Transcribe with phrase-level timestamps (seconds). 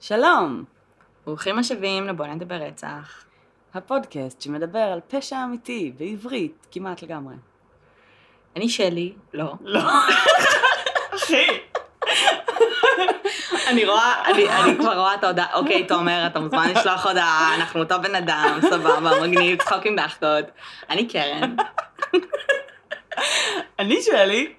[0.00, 0.64] שלום,
[1.26, 3.24] ברוכים השבים לבוא נדבר רצח.
[3.74, 7.34] הפודקאסט שמדבר על פשע אמיתי בעברית כמעט לגמרי.
[8.56, 9.52] אני שלי, לא.
[9.64, 9.80] לא.
[11.14, 11.46] אחי.
[13.68, 17.80] אני רואה, אני, אני כבר רואה את ההודעה, אוקיי, תומר, אתה מוזמן לשלוח הודעה, אנחנו
[17.80, 20.44] אותו בן אדם, סבבה, מגניב, צחוק עם דחקות.
[20.90, 21.56] אני קרן,
[23.78, 24.54] אני שלי.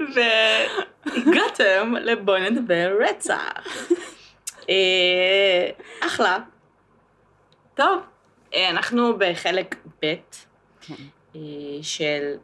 [0.00, 3.88] והגעתם לבוא נדבר רצח.
[4.70, 6.38] אה, אחלה.
[7.74, 8.02] טוב,
[8.54, 10.14] אה, אנחנו בחלק ב'
[10.80, 10.94] כן.
[11.36, 11.40] אה,
[11.82, 12.34] של,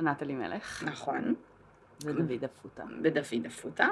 [0.00, 1.34] ענת אלימלך נכון,
[2.04, 2.82] ודוד אפוטה.
[3.02, 3.88] בדוד אפוטה.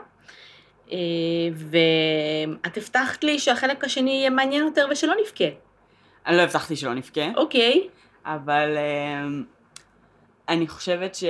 [1.54, 5.44] ואת הבטחת לי שהחלק השני יהיה מעניין יותר ושלא נבכה.
[6.26, 7.88] אני לא הבטחתי שלא נבכה, אוקיי.
[8.24, 8.76] אבל
[10.48, 11.24] אני חושבת ש...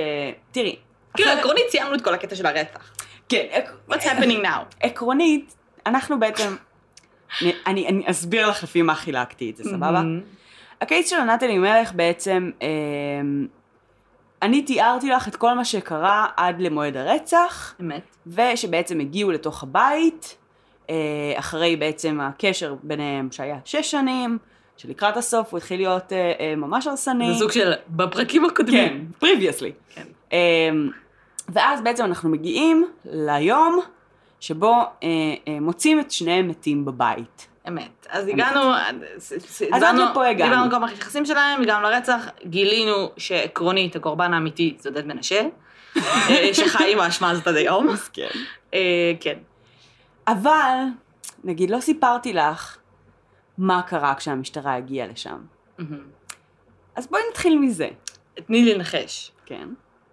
[0.51, 0.75] תראי,
[1.15, 2.91] כאילו עקרונית סיימנו את כל הקטע של הרצח.
[3.29, 3.45] כן,
[3.89, 4.59] What's happening now?
[4.81, 6.55] עקרונית, אנחנו בעצם...
[7.41, 10.01] אני- אני אסביר לך לפי מה חילקתי את זה, סבבה?
[10.81, 13.47] הקייס של ענת אלימלך בעצם, אמ,
[14.41, 18.15] אני תיארתי לך את כל מה שקרה עד למועד הרצח, אמת.
[18.27, 20.37] ושבעצם הגיעו לתוך הבית,
[20.89, 20.95] אה,
[21.35, 24.37] אחרי בעצם הקשר ביניהם שהיה שש שנים,
[24.77, 27.33] שלקראת הסוף הוא התחיל להיות אה, אה, ממש הרסני.
[27.33, 29.11] זה סוג של בפרקים כן, הקודמים.
[29.23, 29.93] previously.
[29.95, 30.05] כן.
[30.31, 30.89] אמ,
[31.49, 33.79] ואז בעצם אנחנו מגיעים ליום
[34.39, 35.07] שבו אה,
[35.47, 37.47] אה, מוצאים את שניהם מתים בבית.
[37.67, 38.07] אמת.
[38.09, 38.73] אז הגענו,
[39.73, 40.51] אז עד לפה הגענו.
[40.51, 45.41] דיברנו גם על היחסים שלהם, הגענו לרצח, גילינו שעקרונית הקורבן האמיתי זה עודד מנשה,
[45.97, 47.87] אה, שחי עם האשמה הזאת עד היום.
[48.13, 48.27] כן.
[48.73, 49.37] אה, כן.
[50.27, 50.77] אבל,
[51.43, 52.77] נגיד, לא סיפרתי לך
[53.57, 55.37] מה קרה כשהמשטרה הגיעה לשם.
[56.95, 57.87] אז בואי נתחיל מזה.
[58.33, 59.31] תני לי לנחש.
[59.45, 59.67] כן.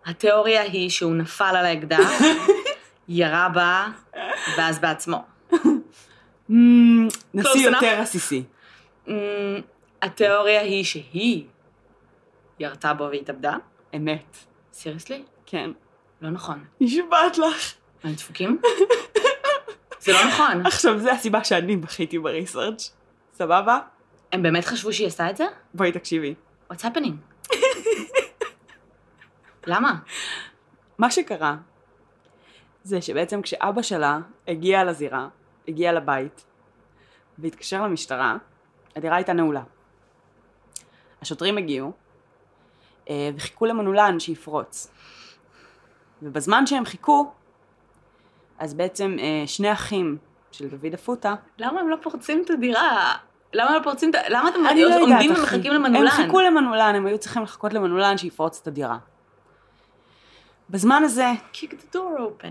[0.08, 2.10] התיאוריה היא שהוא נפל על האקדח,
[3.08, 3.88] ירה בה,
[4.58, 5.24] ואז בעצמו.
[6.50, 7.58] Enough.
[7.58, 8.44] יותר עסיסי.
[10.02, 11.44] התיאוריה היא שהיא
[12.60, 13.56] ירתה בו והתאבדה.
[13.96, 14.36] אמת.
[14.72, 15.22] סיריוסלי?
[15.46, 15.70] כן.
[16.22, 16.64] לא נכון.
[16.80, 17.74] נשבעת לך.
[18.04, 18.60] הם דפוקים?
[20.02, 20.66] זה לא נכון.
[20.66, 22.92] עכשיו, זה הסיבה שאני בכיתי בריסרצ'.
[23.34, 23.78] סבבה?
[24.32, 25.44] הם באמת חשבו שהיא עשתה את זה?
[25.74, 26.34] בואי תקשיבי.
[26.72, 27.37] What's happening?
[29.66, 29.94] למה?
[30.98, 31.56] מה שקרה,
[32.82, 35.28] זה שבעצם כשאבא שלה הגיע לזירה,
[35.68, 36.44] הגיע לבית,
[37.38, 38.36] והתקשר למשטרה,
[38.96, 39.62] הדירה הייתה נעולה.
[41.22, 41.92] השוטרים הגיעו,
[43.10, 44.90] אה, וחיכו למנעולן שיפרוץ.
[46.22, 47.32] ובזמן שהם חיכו,
[48.58, 50.18] אז בעצם אה, שני אחים
[50.52, 53.14] של דוד אפוטה, למה הם לא פורצים את הדירה?
[53.52, 54.18] למה לא פורצים את ה...
[54.28, 55.30] למה אתם לא עומדים.
[55.30, 56.06] ומחכים למנעולן?
[56.06, 58.98] הם חיכו למנעולן, הם היו צריכים לחכות למנעולן שיפרוץ את הדירה.
[60.70, 62.48] בזמן הזה, Kick the door open.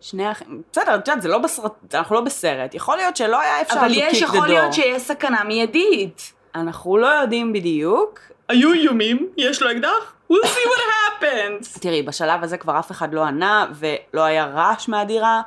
[0.00, 3.60] שני אחים, בסדר, את יודעת, זה לא בסרט, אנחנו לא בסרט, יכול להיות שלא היה
[3.62, 4.76] אפשר אבל to יש, kick the יכול להיות door.
[4.76, 6.32] שיש סכנה מיידית.
[6.54, 8.20] אנחנו לא יודעים בדיוק.
[8.48, 10.14] היו איומים, יש לו אקדח?
[10.32, 11.78] We'll see what happens.
[11.82, 15.42] תראי, בשלב הזה כבר אף אחד לא ענה, ולא היה רעש מהדירה.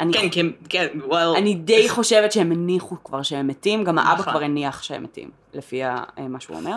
[0.00, 1.36] אני, כן, כן, כן, well.
[1.38, 4.32] אני די חושבת שהם הניחו כבר שהם מתים, גם האבא נכון.
[4.32, 6.76] כבר הניח שהם מתים, לפי אה, מה שהוא אומר.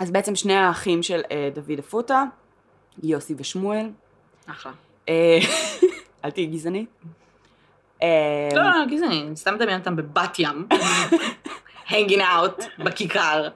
[0.00, 2.24] אז בעצם שני האחים של אה, דוד אפוטה,
[3.02, 3.86] יוסי ושמואל,
[4.46, 4.72] אחלה.
[5.08, 5.38] אה,
[6.24, 6.88] אל תהיי גזענית.
[8.02, 10.68] אה, לא, לא, גזעני, אני סתם מדמיין אותם בבת ים.
[11.90, 13.48] hanging out בכיכר.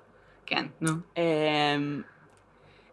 [0.46, 0.90] כן, נו.
[1.16, 1.22] אמ,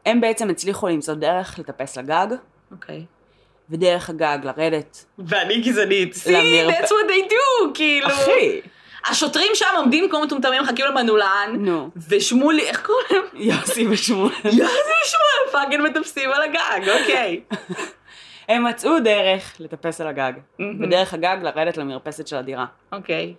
[0.05, 2.27] הם בעצם הצליחו למצוא דרך לטפס לגג,
[2.71, 3.05] אוקיי.
[3.69, 5.05] ודרך הגג לרדת.
[5.19, 6.13] ואני גזענית.
[6.13, 8.07] See, למרפ- that's what they do, כאילו.
[8.07, 8.61] אחי!
[9.05, 13.23] השוטרים שם עומדים כמו מטומטמים, מחכים למנעולן, נו, ושמולי, איך קוראים להם?
[13.33, 14.31] יוסי ושמואל.
[14.43, 14.69] יאללה,
[15.05, 17.41] שמואל fucking מטפסים על הגג, אוקיי.
[18.49, 20.33] הם מצאו דרך לטפס על הגג.
[20.79, 22.65] ודרך הגג לרדת למרפסת של הדירה.
[22.91, 23.33] אוקיי.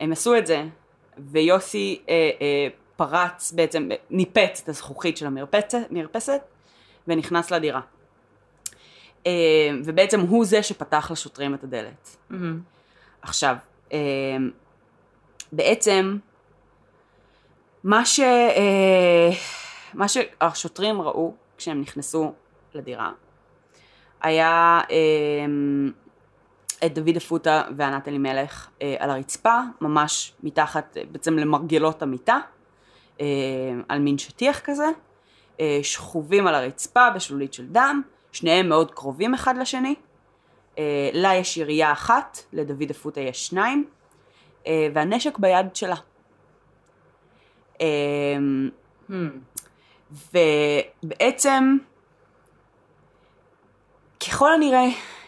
[0.00, 0.62] הם עשו את זה,
[1.18, 6.40] ויוסי אה, אה, פרץ בעצם, ניפץ את הזכוכית של המרפסת, מרפסת,
[7.08, 7.80] ונכנס לדירה.
[9.26, 9.32] אה,
[9.84, 12.16] ובעצם הוא זה שפתח לשוטרים את הדלת.
[13.22, 13.56] עכשיו,
[13.92, 13.98] אה,
[15.52, 16.18] בעצם,
[17.84, 19.30] מה, ש, אה,
[19.94, 22.32] מה שהשוטרים ראו כשהם נכנסו
[22.74, 23.12] לדירה,
[24.22, 24.96] היה אה,
[26.86, 32.38] את דוד אפוטה וענת אלימלך אה, על הרצפה, ממש מתחת, בעצם למרגלות המיטה,
[33.20, 33.26] אה,
[33.88, 34.86] על מין שטיח כזה,
[35.82, 38.02] שכובים על הרצפה בשלולית של דם,
[38.32, 39.94] שניהם מאוד קרובים אחד לשני.
[41.12, 43.84] לה יש ירייה אחת, לדוד אפוטה יש שניים,
[44.94, 45.96] והנשק ביד שלה.
[47.80, 47.86] אה,
[49.10, 49.14] Hmm.
[51.04, 51.76] ובעצם,
[54.26, 54.84] ככל הנראה,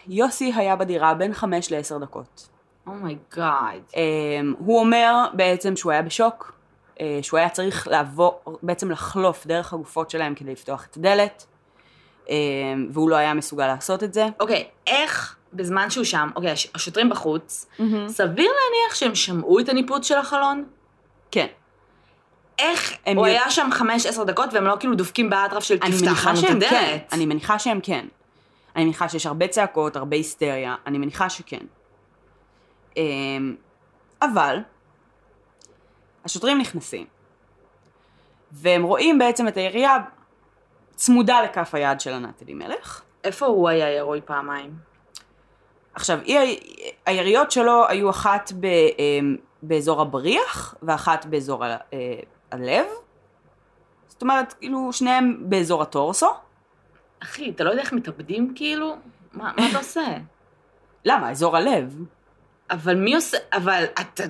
[0.07, 2.49] יוסי היה בדירה בין חמש לעשר דקות.
[2.87, 3.81] oh my God.
[3.95, 6.53] אמ, הוא אומר בעצם שהוא היה בשוק,
[7.01, 11.45] אה, שהוא היה צריך לעבור, בעצם לחלוף דרך הגופות שלהם כדי לפתוח את הדלת,
[12.29, 14.25] אמ, והוא לא היה מסוגל לעשות את זה.
[14.39, 17.65] אוקיי, איך בזמן שהוא שם, אוקיי, הש- השוטרים בחוץ,
[18.07, 20.65] סביר להניח שהם שמעו את הניפוץ של החלון?
[21.31, 21.47] כן.
[22.59, 25.79] איך הם הוא יודע- היה שם חמש עשר דקות והם לא כאילו דופקים באטרף של
[25.79, 26.65] תפתח לנו את שהם כן.
[26.67, 27.13] הדלת?
[27.13, 28.05] אני מניחה שהם כן.
[28.75, 31.65] אני מניחה שיש הרבה צעקות, הרבה היסטריה, אני מניחה שכן.
[32.97, 33.55] אמ,
[34.21, 34.57] אבל,
[36.25, 37.05] השוטרים נכנסים,
[38.51, 39.97] והם רואים בעצם את הירייה
[40.95, 43.01] צמודה לכף היד של ענת אלימלך.
[43.23, 44.73] איפה הוא היה הירואי פעמיים?
[45.95, 46.59] עכשיו, אי,
[47.05, 52.19] היריות שלו היו אחת ב, אמ, באזור הבריח ואחת באזור ה, אה,
[52.51, 52.85] הלב.
[54.07, 56.33] זאת אומרת, כאילו, שניהם באזור הטורסו.
[57.23, 58.95] אחי, אתה לא יודע איך מתאבדים כאילו?
[59.33, 60.01] מה, מה אתה עושה?
[61.05, 61.31] למה?
[61.31, 61.95] אזור הלב.
[62.71, 64.23] אבל מי עושה, אבל אתה,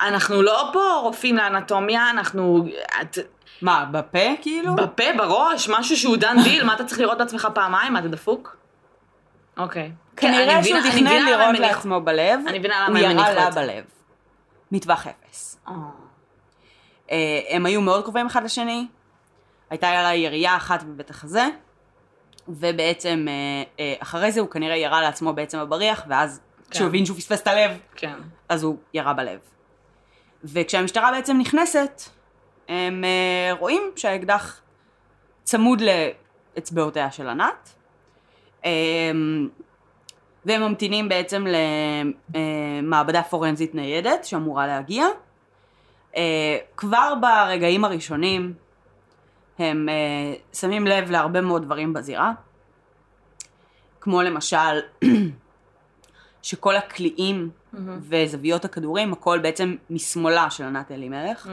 [0.00, 2.66] אנחנו לא פה רופאים לאנטומיה, אנחנו,
[3.00, 3.18] את,
[3.62, 4.74] מה, בפה כאילו?
[4.74, 7.92] בפה, בראש, משהו שהוא דן דיל, מה אתה צריך לראות בעצמך פעמיים?
[7.92, 8.56] מה, אתה דפוק?
[9.56, 9.92] אוקיי.
[10.16, 12.40] כן, כנראה שהוא תכנן לירות לעצמו בלב.
[12.88, 13.50] הוא ירה לה.
[13.50, 13.84] בלב.
[14.72, 15.60] מטווח אפס.
[15.68, 15.74] אה,
[17.10, 18.86] אה, הם היו מאוד קרובים אחד לשני.
[19.70, 21.46] הייתה לה ירייה אחת בבית החזה,
[22.48, 23.26] ובעצם
[23.78, 27.46] אה, אחרי זה הוא כנראה ירה לעצמו בעצם בבריח, ואז כשהוא הבין שהוא פספס את
[27.46, 28.14] הלב, כן.
[28.48, 29.38] אז הוא ירה בלב.
[30.44, 32.02] וכשהמשטרה בעצם נכנסת,
[32.68, 33.04] הם
[33.58, 34.60] רואים שהאקדח
[35.44, 35.82] צמוד
[36.56, 37.75] לאצבעותיה של ענת,
[40.44, 41.44] והם ממתינים בעצם
[42.82, 45.06] למעבדה פורנזית ניידת שאמורה להגיע.
[46.16, 48.52] אה, כבר ברגעים הראשונים
[49.58, 52.32] הם אה, שמים לב להרבה מאוד דברים בזירה,
[54.00, 54.80] כמו למשל
[56.42, 57.50] שכל הקליעים
[58.08, 61.48] וזוויות הכדורים, הכל בעצם משמאלה של ענת אלימלך.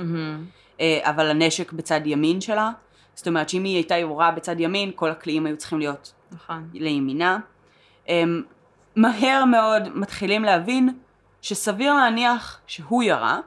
[0.79, 2.71] אה, אבל הנשק בצד ימין שלה,
[3.15, 6.69] זאת אומרת שאם היא הייתה יורה בצד ימין, כל הקליעים היו צריכים להיות נכון.
[6.73, 7.39] לימינה.
[8.07, 8.43] הם
[8.95, 10.89] מהר מאוד מתחילים להבין
[11.41, 13.39] שסביר להניח שהוא ירה.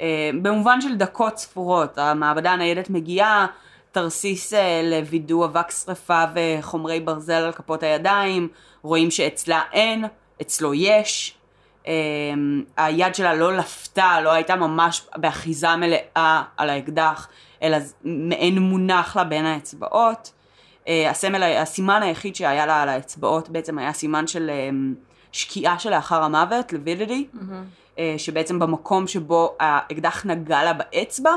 [0.00, 3.46] אה, במובן של דקות ספורות, המעבדה הניידת מגיעה,
[3.92, 8.48] תרסיס אה, לווידוא אבק שרפה וחומרי ברזל על כפות הידיים,
[8.82, 10.04] רואים שאצלה אין,
[10.42, 11.34] אצלו יש.
[11.86, 11.92] אה,
[12.76, 17.28] היד שלה לא לפתה, לא הייתה ממש באחיזה מלאה על האקדח,
[17.62, 20.32] אלא מעין מונח לה בין האצבעות.
[20.88, 24.70] אה, הסמל, הסימן היחיד שהיה לה על האצבעות בעצם היה סימן של אה,
[25.32, 27.26] שקיעה שלאחר המוות, לווידידי.
[27.98, 31.30] אה, שבעצם במקום שבו האקדח נגע לה באצבע,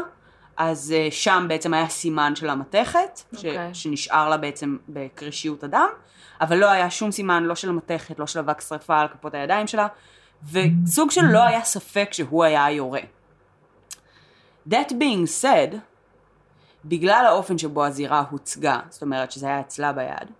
[0.57, 3.73] אז שם בעצם היה סימן של המתכת, ש- אוקיי.
[3.73, 5.87] שנשאר לה בעצם בקרישיות הדם,
[6.41, 9.67] אבל לא היה שום סימן, לא של המתכת, לא של אבק שרפה על כפות הידיים
[9.67, 9.87] שלה,
[10.51, 12.99] וסוג של לא היה ספק שהוא היה היורה.
[14.69, 15.75] That being said,
[16.85, 20.31] בגלל האופן שבו הזירה הוצגה, זאת אומרת שזה היה אצלה ביד,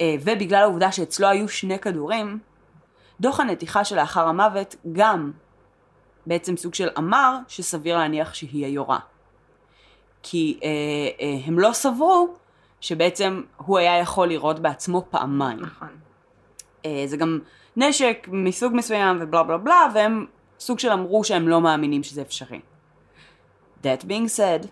[0.00, 2.38] אה, ובגלל העובדה שאצלו היו שני כדורים,
[3.20, 5.32] דוח הנתיחה שלאחר המוות גם
[6.26, 8.98] בעצם סוג של אמר שסביר להניח שהיא היורה.
[10.22, 10.68] כי אה,
[11.20, 12.34] אה, הם לא סברו
[12.80, 15.60] שבעצם הוא היה יכול לירות בעצמו פעמיים.
[15.60, 15.88] נכון.
[16.86, 17.38] אה, זה גם
[17.76, 20.26] נשק מסוג מסוים ובלה בלה בלה, והם
[20.60, 22.60] סוג של אמרו שהם לא מאמינים שזה אפשרי.
[23.82, 24.66] That being said,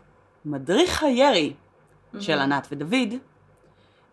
[0.44, 1.52] מדריך הירי
[2.20, 3.14] של ענת ודוד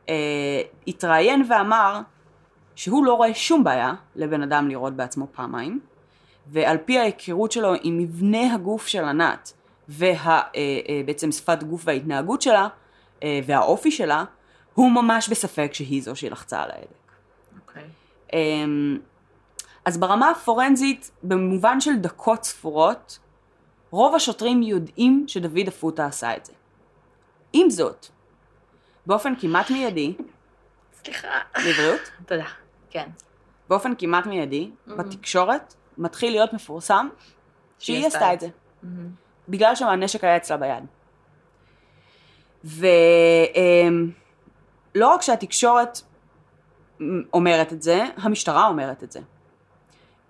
[0.09, 1.99] אה, התראיין ואמר
[2.75, 5.79] שהוא לא רואה שום בעיה לבן אדם לירות בעצמו פעמיים,
[6.47, 9.53] ועל פי ההיכרות שלו עם מבנה הגוף של ענת
[9.89, 12.67] ובעצם שפת גוף וההתנהגות שלה
[13.23, 14.23] אה, והאופי שלה,
[14.73, 17.11] הוא ממש בספק שהיא זו שלחצה על ההדק.
[17.67, 17.83] אוקיי.
[18.33, 18.97] אמ,
[19.85, 23.19] אז ברמה הפורנזית, במובן של דקות ספורות,
[23.91, 26.53] רוב השוטרים יודעים שדוד אפוטה עשה את זה.
[27.53, 28.07] עם זאת,
[29.05, 30.13] באופן כמעט מיידי,
[31.03, 31.27] סליחה.
[31.57, 32.47] לבריאות, תודה.
[32.89, 33.09] כן.
[33.69, 37.09] באופן כמעט מיידי, בתקשורת, מתחיל להיות מפורסם
[37.79, 38.47] שהיא עשתה את זה.
[39.49, 40.83] בגלל שהנשק היה אצלה ביד.
[44.95, 46.01] ולא רק שהתקשורת
[47.33, 49.19] אומרת את זה, המשטרה אומרת את זה.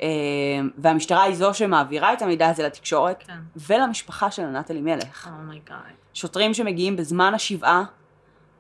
[0.02, 3.40] אמ, והמשטרה היא זו שמעבירה את המידע הזה לתקשורת כן.
[3.56, 5.30] ולמשפחה של ענת אלימלך.
[5.40, 5.78] oh my God.
[6.14, 7.84] שוטרים שמגיעים בזמן השבעה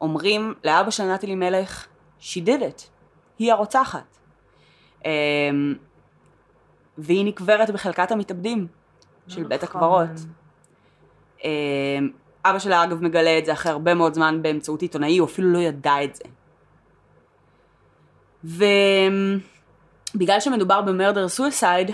[0.02, 1.88] אומרים לאבא של ענת אלימלך,
[2.22, 2.84] she did it,
[3.40, 4.18] היא הרוצחת.
[5.06, 5.10] אמ,
[6.98, 8.68] והיא נקברת בחלקת המתאבדים
[9.28, 9.82] של בית נכון.
[9.82, 10.20] הקברות.
[11.44, 12.10] אמ,
[12.46, 15.58] אבא שלה אגב מגלה את זה אחרי הרבה מאוד זמן באמצעות עיתונאי, הוא אפילו לא
[15.58, 16.24] ידע את זה.
[20.16, 21.92] ובגלל שמדובר במרדר סויסייד,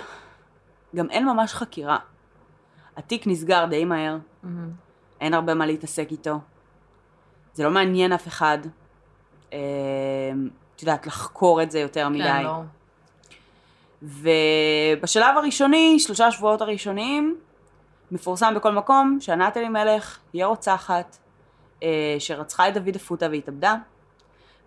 [0.95, 1.97] גם אין ממש חקירה.
[2.97, 4.17] התיק נסגר די מהר,
[5.21, 6.39] אין הרבה מה להתעסק איתו.
[7.53, 8.57] זה לא מעניין אף אחד.
[9.53, 9.59] אה,
[10.75, 12.23] את יודעת, לחקור את זה יותר מדי.
[12.23, 12.61] כן, לא.
[14.01, 17.37] ובשלב הראשוני, שלושה שבועות הראשונים,
[18.11, 21.17] מפורסם בכל מקום שענת אלימלך היא הרוצחת
[21.83, 23.75] אה, שרצחה את דוד אפוטה והתאבדה.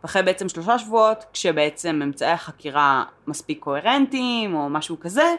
[0.03, 5.35] ואחרי בעצם שלושה שבועות, כשבעצם אמצעי החקירה מספיק קוהרנטיים או משהו כזה,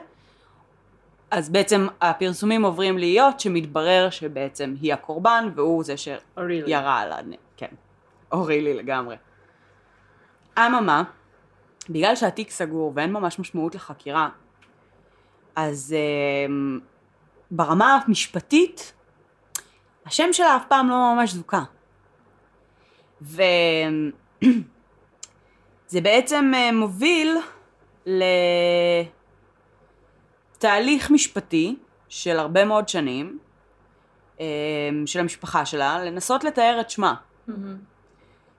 [1.31, 5.97] אז בעצם הפרסומים עוברים להיות שמתברר שבעצם היא הקורבן והוא זה.
[5.97, 7.31] שירה על הדנ...
[7.57, 7.67] כן,
[8.31, 9.15] אורילי לגמרי.
[10.57, 11.03] אממה,
[11.89, 14.29] בגלל שהתיק סגור ואין ממש משמעות לחקירה,
[15.55, 16.53] אז אה,
[17.51, 18.93] ברמה המשפטית,
[20.05, 21.63] השם שלה אף פעם לא ממש זוכה.
[24.43, 27.37] וזה בעצם אה, מוביל
[30.57, 31.75] לתהליך משפטי
[32.09, 33.39] של הרבה מאוד שנים,
[34.39, 34.45] אה,
[35.05, 37.13] של המשפחה שלה, לנסות לתאר את שמה.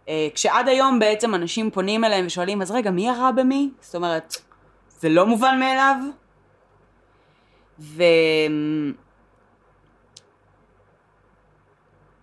[0.09, 3.71] אה, כשעד היום בעצם אנשים פונים אליהם ושואלים, אז רגע, מי ירה במי?
[3.81, 4.37] זאת אומרת,
[4.89, 5.97] זה לא מובן מאליו.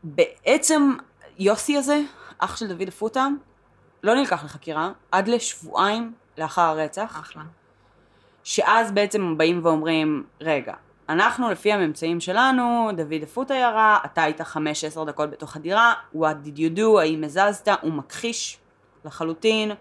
[0.04, 0.94] ובעצם
[1.40, 2.02] יוסי הזה,
[2.40, 3.28] אח של דוד אפוטה,
[4.04, 7.44] לא נלקח לחקירה עד לשבועיים לאחר הרצח, אחלה.
[8.44, 10.74] שאז בעצם באים ואומרים, רגע,
[11.10, 14.46] אנחנו לפי הממצאים שלנו, דוד אפוטה ירה, אתה היית 5-10
[15.08, 18.58] דקות בתוך הדירה, what did you do, האם הזזת, הוא מכחיש
[19.06, 19.72] לחלוטין,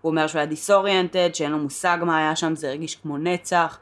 [0.00, 3.78] הוא אומר שהוא היה דיסאוריינטד, שאין לו מושג מה היה שם, זה הרגיש כמו נצח,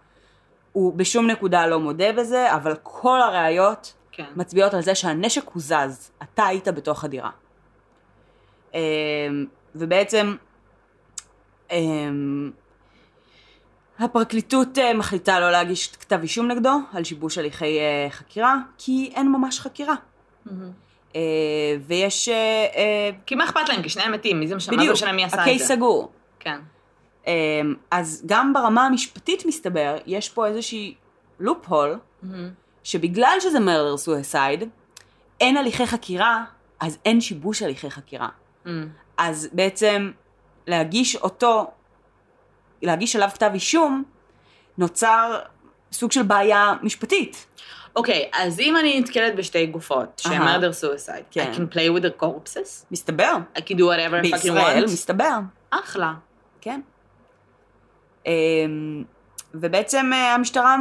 [0.73, 4.25] הוא בשום נקודה לא מודה בזה, אבל כל הראיות כן.
[4.37, 7.31] מצביעות על זה שהנשק הוזז, אתה היית בתוך הדירה.
[9.75, 10.37] ובעצם
[11.71, 12.51] אמ,
[13.99, 19.29] הפרקליטות אה, מחליטה לא להגיש כתב אישום נגדו על שיבוש הליכי אה, חקירה, כי אין
[19.29, 19.95] ממש חקירה.
[21.87, 22.29] ויש...
[22.29, 22.35] אה,
[22.77, 23.83] אה, כי מה אכפת להם?
[23.83, 24.77] כי שניהם מתים, מי זה משנה?
[24.77, 25.75] בדיוק, מי עשה את הקייס זה?
[25.75, 26.13] סגור.
[26.39, 26.61] כן.
[27.27, 30.95] אמ, אז גם ברמה המשפטית מסתבר, יש פה איזושהי
[31.41, 31.99] לופ הול,
[32.85, 34.65] שבגלל שזה מרדר סויסייד,
[35.41, 36.45] אין הליכי חקירה,
[36.81, 38.29] אז אין שיבוש הליכי חקירה.
[39.19, 40.11] אז בעצם
[40.67, 41.71] להגיש אותו,
[42.83, 44.05] להגיש עליו כתב אישום,
[44.79, 45.39] נוצר
[45.93, 47.47] סוג של בעיה משפטית.
[47.97, 50.59] אוקיי, אז אם אני נתקלת בשתי גופות, שהן אהה.
[50.59, 51.53] murder suicide, כן.
[51.53, 52.87] I can play with their corpses?
[52.91, 54.93] מסתבר, I can do whatever I fucking בישראל want?
[54.93, 55.39] מסתבר,
[55.71, 56.15] אחלה.
[56.61, 56.81] כן.
[58.27, 59.05] אמ,
[59.55, 60.77] ובעצם אה, המשטרה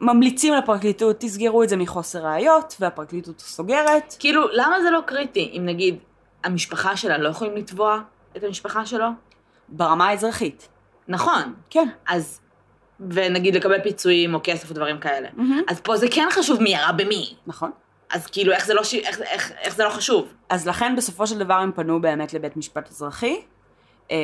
[0.00, 4.16] ממליצים לפרקליטות, תסגרו את זה מחוסר ראיות, והפרקליטות סוגרת.
[4.18, 5.52] כאילו, למה זה לא קריטי?
[5.56, 5.98] אם נגיד,
[6.44, 8.00] המשפחה שלה לא יכולים לתבוע
[8.36, 9.06] את המשפחה שלו?
[9.68, 10.68] ברמה האזרחית.
[11.08, 11.54] נכון.
[11.70, 11.88] כן.
[12.08, 12.40] אז,
[13.00, 15.28] ונגיד לקבל פיצויים או כסף או דברים כאלה.
[15.32, 15.62] מהמם.
[15.68, 17.34] אז פה זה כן חשוב מי ירה במי.
[17.46, 17.70] נכון.
[18.10, 18.94] אז כאילו, איך זה לא, ש...
[18.94, 20.32] איך, איך, איך זה לא חשוב?
[20.48, 23.40] אז לכן בסופו של דבר הם פנו באמת לבית משפט אזרחי.
[24.10, 24.16] אה,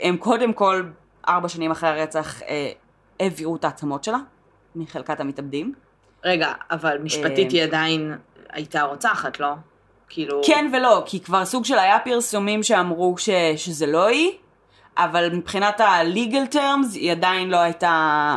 [0.00, 0.82] הם קודם כל,
[1.28, 2.72] ארבע שנים אחרי הרצח, אה,
[3.20, 4.18] העבירו את העצמות שלה
[4.76, 5.72] מחלקת המתאבדים.
[6.24, 9.54] רגע, אבל משפטית אה, היא עדיין הייתה רוצחת, לא?
[10.08, 10.40] כאילו...
[10.46, 14.30] כן ולא, כי כבר סוג של היה פרסומים שאמרו ש, שזה לא היא,
[14.96, 17.88] אבל מבחינת ה-legal terms היא עדיין לא הייתה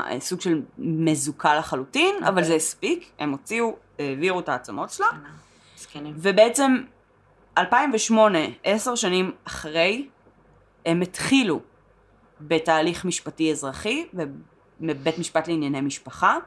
[0.10, 2.44] אה, סוג של מזוכה לחלוטין, אבל אוקיי.
[2.44, 5.08] זה הספיק, הם הוציאו, העבירו את העצמות שלה.
[5.78, 6.14] זקנים.
[6.18, 6.78] ובעצם
[7.58, 10.08] 2008, עשר שנים אחרי,
[10.86, 11.60] הם התחילו
[12.42, 16.38] בתהליך משפטי אזרחי ובבית משפט לענייני משפחה,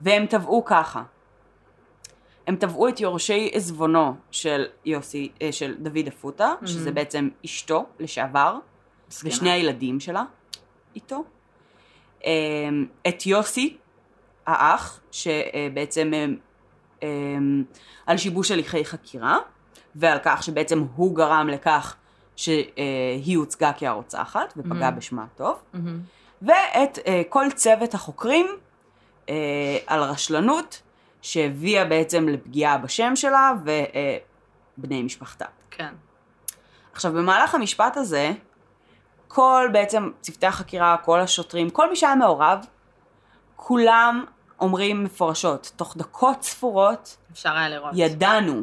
[0.00, 1.02] והם תבעו ככה.
[2.46, 8.58] הם תבעו את יורשי עזבונו של יוסי, אה, של דוד אפוטה, שזה בעצם אשתו לשעבר,
[9.10, 9.30] זקנה.
[9.30, 10.24] ושני הילדים שלה
[10.94, 11.24] איתו.
[12.24, 12.30] אה,
[13.08, 13.76] את יוסי,
[14.46, 16.26] האח, שבעצם אה,
[17.02, 17.08] אה,
[18.06, 19.38] על שיבוש הליכי חקירה,
[19.96, 21.96] ועל כך שבעצם הוא גרם לכך
[22.36, 26.00] שהיא הוצגה כהרוצחת ופגע בשמה הטוב, מהמם.
[26.42, 28.46] ואת אה, כל צוות החוקרים
[29.86, 30.82] על רשלנות
[31.22, 33.52] שהביאה בעצם לפגיעה בשם שלה
[34.78, 35.44] ובני משפחתה.
[35.70, 35.94] כן.
[36.92, 38.32] עכשיו במהלך המשפט הזה,
[39.28, 42.66] כל בעצם צוותי החקירה, כל השוטרים, כל מי שהיה מעורב,
[43.56, 44.24] כולם
[44.60, 47.90] אומרים מפורשות, תוך דקות ספורות אפשר היה לראות.
[47.94, 48.62] ידענו,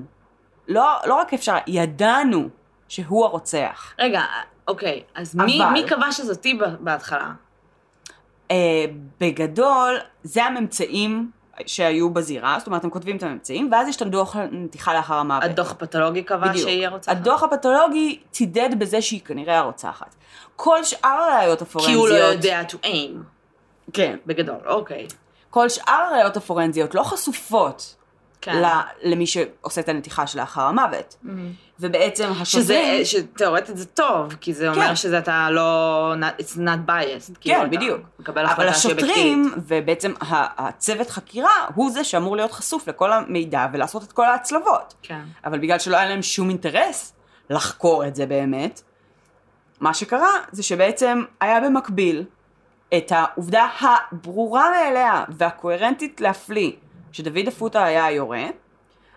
[0.68, 2.50] לא, לא רק אפשר, ידענו
[2.88, 3.94] שהוא הרוצח.
[4.00, 4.22] רגע,
[4.68, 7.32] אוקיי, אז מי, אבל- מי קבע שזאתי בהתחלה?
[8.52, 8.86] אה,
[9.20, 11.32] בגדול, זה הממצאים
[11.66, 15.44] שהיו בזירה, זאת אומרת, הם כותבים את הממצאים, ואז יש את הדוח הנתיחה לאחר המוות.
[15.44, 16.68] הדוח הפתולוגי קבע בדיוק.
[16.68, 17.16] שהיא הרוצחת?
[17.16, 20.16] הדוח הפתולוגי צידד בזה שהיא כנראה הרוצחת.
[20.56, 22.00] כל שאר הראיות כי הפורנזיות...
[22.00, 23.18] הוא לא יודע to aim,
[23.94, 24.18] כן.
[24.26, 25.08] בגדול, אוקיי.
[25.50, 27.96] כל שאר הראיות הפורנזיות לא חשופות
[28.44, 28.64] כן.
[29.04, 31.16] למי שעושה את הנתיחה שלאחר המוות.
[31.80, 33.06] ובעצם שזה, השוטרים...
[33.06, 34.96] שתאורטית זה טוב, כי זה אומר כן.
[34.96, 37.36] שזה אתה לא, it's not biased.
[37.42, 38.02] כאילו כן, אתה בדיוק.
[38.20, 39.54] מקבל אבל השוטרים.
[39.68, 40.14] ובעצם
[40.58, 44.94] הצוות חקירה, הוא זה שאמור להיות חשוף לכל המידע ולעשות את כל ההצלבות.
[45.02, 45.22] כן.
[45.46, 47.14] אבל בגלל שלא היה להם שום אינטרס
[47.50, 48.82] לחקור את זה באמת,
[49.80, 52.24] מה שקרה זה שבעצם היה במקביל
[52.98, 56.72] את העובדה הברורה מאליה והקוהרנטית להפליא
[57.14, 58.46] שדוד אפוטה היה היורה,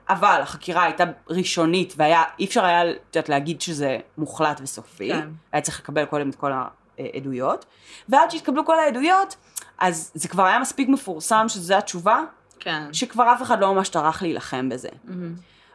[0.09, 5.29] אבל החקירה הייתה ראשונית והיה, אי אפשר היה את יודעת, להגיד שזה מוחלט וסופי, כן.
[5.53, 6.53] היה צריך לקבל קודם את כל
[6.99, 7.65] העדויות,
[8.09, 9.37] ועד שהתקבלו כל העדויות,
[9.79, 12.25] אז זה כבר היה מספיק מפורסם שזו התשובה,
[12.61, 12.93] כן.
[12.93, 14.89] שכבר אף אחד לא ממש טרח להילחם בזה.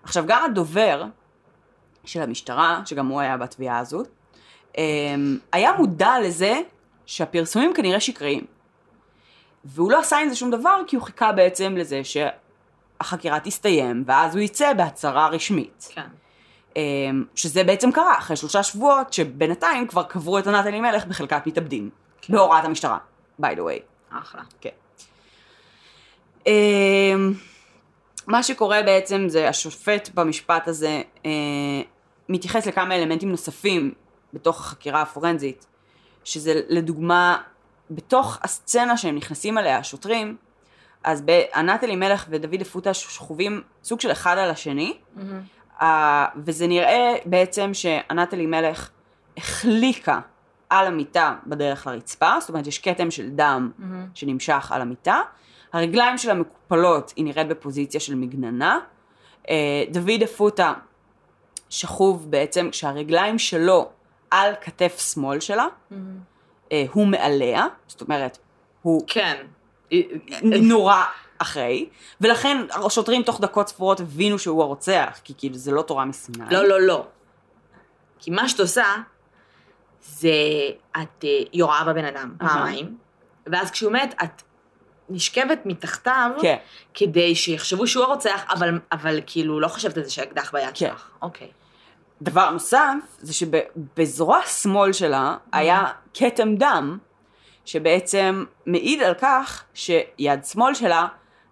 [0.03, 1.05] עכשיו גם הדובר
[2.05, 4.07] של המשטרה, שגם הוא היה בתביעה הזאת,
[4.77, 6.59] אמ, היה מודע לזה
[7.05, 8.45] שהפרסומים כנראה שקריים.
[9.65, 14.35] והוא לא עשה עם זה שום דבר כי הוא חיכה בעצם לזה שהחקירה תסתיים ואז
[14.35, 15.87] הוא יצא בהצהרה רשמית.
[15.93, 16.07] כן.
[16.75, 21.89] אמ, שזה בעצם קרה אחרי שלושה שבועות שבינתיים כבר קברו את ענת אלימלך בחלקת מתאבדים.
[22.21, 22.33] כן.
[22.33, 22.97] בהוראת המשטרה,
[23.41, 23.81] by the way.
[24.09, 24.41] אחלה.
[24.61, 24.69] כן.
[26.47, 27.33] אמ,
[28.27, 31.31] מה שקורה בעצם זה השופט במשפט הזה אה,
[32.29, 33.93] מתייחס לכמה אלמנטים נוספים
[34.33, 35.65] בתוך החקירה הפורנזית,
[36.23, 37.41] שזה לדוגמה
[37.91, 40.37] בתוך הסצנה שהם נכנסים אליה השוטרים,
[41.03, 41.23] אז
[41.55, 44.97] ענת אלימלך ודוד אפוטה שכובים סוג של אחד על השני,
[45.81, 48.89] אה, וזה נראה בעצם שענת אלימלך
[49.37, 50.19] החליקה
[50.69, 53.71] על המיטה בדרך לרצפה, זאת אומרת יש כתם של דם
[54.13, 55.21] שנמשך על המיטה,
[55.73, 58.79] הרגליים שלה מקופלות, היא נראית בפוזיציה של מגננה,
[59.49, 60.73] אה, דוד אפוטה
[61.69, 63.89] שכוב בעצם כשהרגליים שלו
[64.31, 65.97] על כתף שמאל שלה, אה,
[66.91, 68.37] הוא מעליה, זאת אומרת,
[68.81, 69.37] הוא כן.
[70.41, 71.03] נורא
[71.37, 71.89] אחרי,
[72.21, 76.45] ולכן השוטרים תוך דקות ספורות הבינו שהוא הרוצח, כי כאילו זה לא תורה מסיני.
[76.51, 77.07] לא, לא, לא.
[78.19, 78.85] כי מה שאת עושה,
[80.01, 80.31] זה
[80.91, 82.35] את אה, יורה בבן אדם.
[82.39, 82.97] פעמיים,
[83.47, 84.41] ואז כשהוא מת, את
[85.09, 86.57] נשכבת מתחתיו, כן.
[86.93, 90.73] כדי שיחשבו שהוא הרוצח, אבל, אבל כאילו לא חושבת על זה שהאקדח ביד כן.
[90.73, 91.09] שלך.
[91.21, 91.51] אוקיי.
[92.21, 96.97] דבר נוסף, זה שבזרוע שמאל שלה היה כתם דם,
[97.65, 101.07] שבעצם מעיד על כך שיד שמאל שלה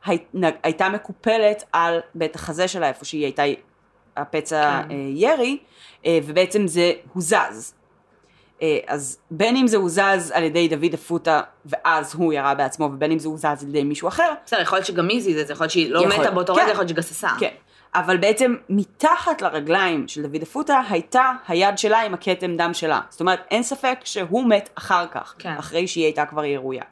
[0.05, 0.17] הי-
[0.63, 3.43] הייתה מקופלת על בית החזה שלה, איפה שהיא הייתה,
[4.17, 4.91] הפצע כן.
[4.91, 5.57] אה, ירי,
[6.05, 7.73] אה, ובעצם זה הוזז.
[8.61, 13.11] אה, אז בין אם זה הוזז על ידי דוד אפוטה, ואז הוא ירה בעצמו, ובין
[13.11, 15.63] אם זה הוזז על ידי מישהו אחר, בסדר, יכול להיות שגם היא זה, זה יכול
[15.63, 16.19] להיות שהיא לא יכול.
[16.21, 16.61] מתה באותו כן.
[16.61, 17.29] רגע, יכול להיות שגססה.
[17.39, 17.53] כן.
[17.95, 23.01] אבל בעצם מתחת לרגליים של דוד אפוטה הייתה היד שלה עם הכתם דם שלה.
[23.09, 25.55] זאת אומרת, אין ספק שהוא מת אחר כך, כן.
[25.59, 26.83] אחרי שהיא הייתה כבר ירויה.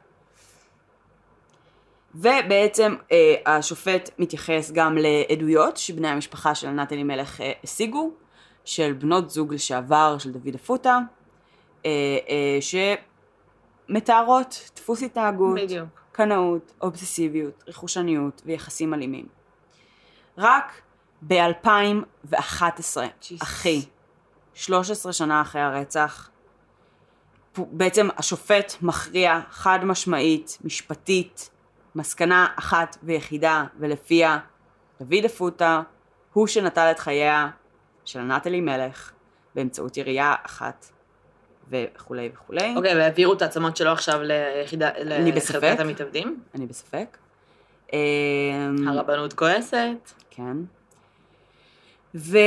[2.14, 8.10] ובעצם אה, השופט מתייחס גם לעדויות שבני המשפחה של ענת אלימלך אה, השיגו,
[8.64, 10.98] של בנות זוג לשעבר של דוד אפוטה,
[11.86, 11.90] אה,
[12.28, 12.58] אה,
[13.88, 15.88] שמתארות דפוס התנהגות, בדיוק.
[16.12, 19.26] קנאות, אובססיביות, רכושניות ויחסים אלימים.
[20.38, 20.82] רק
[21.26, 22.36] ב-2011,
[22.72, 23.42] ג'יסוס.
[23.42, 23.82] אחי,
[24.54, 26.30] 13 שנה אחרי הרצח,
[27.58, 31.50] בעצם השופט מכריע חד משמעית, משפטית,
[31.94, 34.38] מסקנה אחת ויחידה, ולפיה
[35.00, 35.82] דוד אפוטה
[36.32, 37.50] הוא שנטל את חייה
[38.04, 39.12] של ענת אלימלך
[39.54, 40.86] באמצעות ירייה אחת
[41.70, 42.74] וכולי וכולי.
[42.76, 45.54] אוקיי, והעבירו את העצמות שלו עכשיו ליחידה, אני בספק.
[45.54, 46.40] לחלקת המתאבדים?
[46.54, 47.18] אני בספק.
[48.86, 50.12] הרבנות כועסת.
[50.30, 50.56] כן.
[52.14, 52.38] ו...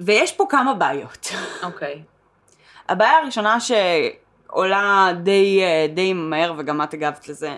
[0.00, 1.28] ויש פה כמה בעיות.
[1.62, 2.02] אוקיי.
[2.88, 7.56] הבעיה הראשונה שעולה די, אה, די מהר, וגם את הגבת לזה,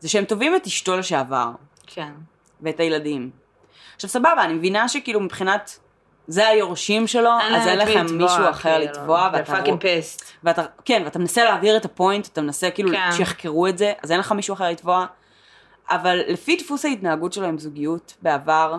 [0.00, 1.50] זה שהם תובעים את אשתו לשעבר,
[1.86, 2.12] כן.
[2.60, 3.30] ואת הילדים.
[3.94, 5.78] עכשיו סבבה, אני מבינה שכאילו מבחינת
[6.26, 8.92] זה היורשים שלו, אז אין לכם מישהו אחר כאילו.
[8.92, 10.22] לתבוע, ואתה pissed.
[10.44, 13.12] ואתה, כן, ואתה מנסה להעביר את הפוינט, אתה מנסה כאילו כן.
[13.12, 15.06] שיחקרו את זה, אז אין לך מישהו אחר לתבוע.
[15.90, 18.76] אבל לפי דפוס ההתנהגות שלו עם זוגיות בעבר,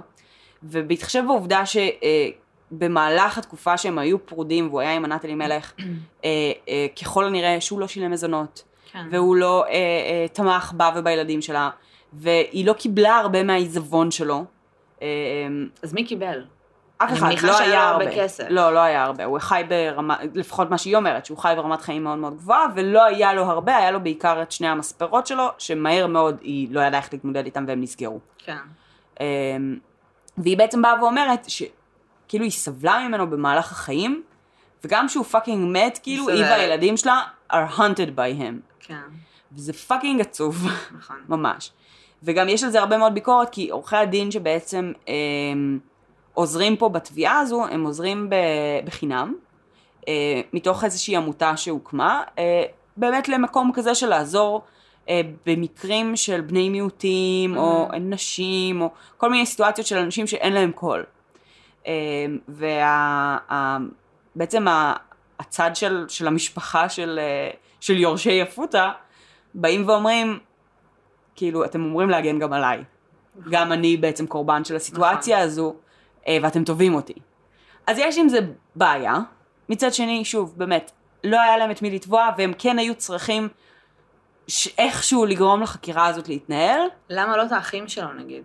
[0.63, 5.73] ובהתחשב בעובדה שבמהלך התקופה שהם היו פרודים, והוא היה עם ענת אלימלך,
[6.25, 6.29] אה,
[6.69, 9.07] אה, ככל הנראה שהוא לא שילם מזונות, כן.
[9.11, 11.69] והוא לא אה, אה, תמך בה ובילדים שלה,
[12.13, 14.45] והיא לא קיבלה הרבה מהעיזבון שלו.
[15.01, 15.07] אה,
[15.83, 16.43] אז מי קיבל?
[17.03, 18.15] אף אני אחד, מניחה לא היה הרבה.
[18.15, 18.43] כסף.
[18.49, 19.25] לא, לא היה הרבה.
[19.25, 23.03] הוא חי ברמה, לפחות מה שהיא אומרת, שהוא חי ברמת חיים מאוד מאוד גבוהה, ולא
[23.05, 26.99] היה לו הרבה, היה לו בעיקר את שני המספרות שלו, שמהר מאוד היא לא ידעה
[26.99, 28.19] איך להתמודד איתם והם נסגרו.
[28.37, 28.57] כן.
[29.19, 29.25] אמ,
[30.37, 34.23] והיא בעצם באה ואומרת שכאילו היא סבלה ממנו במהלך החיים,
[34.83, 36.43] וגם שהוא fucking מת, כאילו היא.
[36.43, 38.53] והילדים שלה are haunted by him.
[38.79, 39.01] כן,
[39.51, 41.15] וזה fucking עצוב, נכון.
[41.37, 41.71] ממש.
[42.23, 45.79] וגם יש על זה הרבה מאוד ביקורת, כי עורכי הדין שבעצם הם,
[46.33, 48.35] עוזרים פה בתביעה הזו, הם עוזרים ב,
[48.85, 49.33] בחינם,
[50.07, 52.63] אה, מתוך איזושהי עמותה שהוקמה, אה,
[52.97, 54.61] באמת למקום כזה של לעזור
[55.09, 60.71] אה, במקרים של בני מיעוטים, או נשים, או כל מיני סיטואציות של אנשים שאין להם
[60.71, 61.03] קול.
[64.37, 64.65] ובעצם
[65.39, 68.91] הצד של, של המשפחה של, אה, של יורשי יפוטה,
[69.53, 70.39] באים ואומרים,
[71.35, 72.83] כאילו, אתם אומרים להגן גם עליי.
[73.49, 75.75] גם אני בעצם קורבן של הסיטואציה הזו, אה,
[76.29, 77.13] ואתם תובעים אותי.
[77.87, 78.39] אז יש עם זה
[78.75, 79.17] בעיה.
[79.69, 80.91] מצד שני, שוב, באמת,
[81.23, 83.49] לא היה להם את מי לתבוע, והם כן היו צריכים
[84.77, 86.79] איכשהו לגרום לחקירה הזאת להתנהל.
[87.09, 88.43] למה לא את האחים שלו נגיד?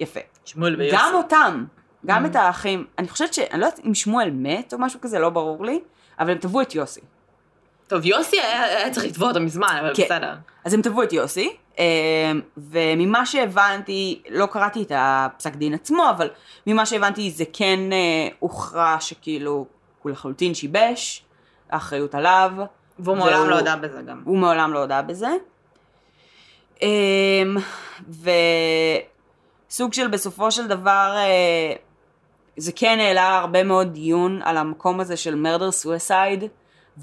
[0.00, 0.20] יפה.
[0.44, 0.96] שמואל ויוסי.
[0.96, 1.64] גם אותם,
[2.06, 3.38] גם את האחים, אני חושבת ש...
[3.38, 5.80] אני לא יודעת אם שמואל מת או משהו כזה, לא ברור לי,
[6.18, 7.00] אבל הם תבעו את יוסי.
[7.88, 10.02] טוב, יוסי היה היה צריך לתבוע אותו מזמן, אבל כן.
[10.04, 10.34] בסדר.
[10.64, 11.48] אז הם תבעו את יוסי,
[11.78, 11.84] אה,
[12.56, 16.28] וממה שהבנתי, לא קראתי את הפסק דין עצמו, אבל
[16.66, 17.96] ממה שהבנתי זה כן אה,
[18.38, 19.66] הוכרע שככאילו
[20.02, 21.24] הוא לחלוטין שיבש,
[21.70, 22.50] האחריות עליו.
[22.98, 24.22] והוא מעולם והוא- לא הודה בזה גם.
[24.24, 25.28] הוא מעולם לא הודה בזה.
[26.82, 27.56] אמ,
[29.68, 31.72] וסוג של בסופו של דבר, אה,
[32.56, 36.44] זה כן העלה הרבה מאוד דיון על המקום הזה של murder suicide,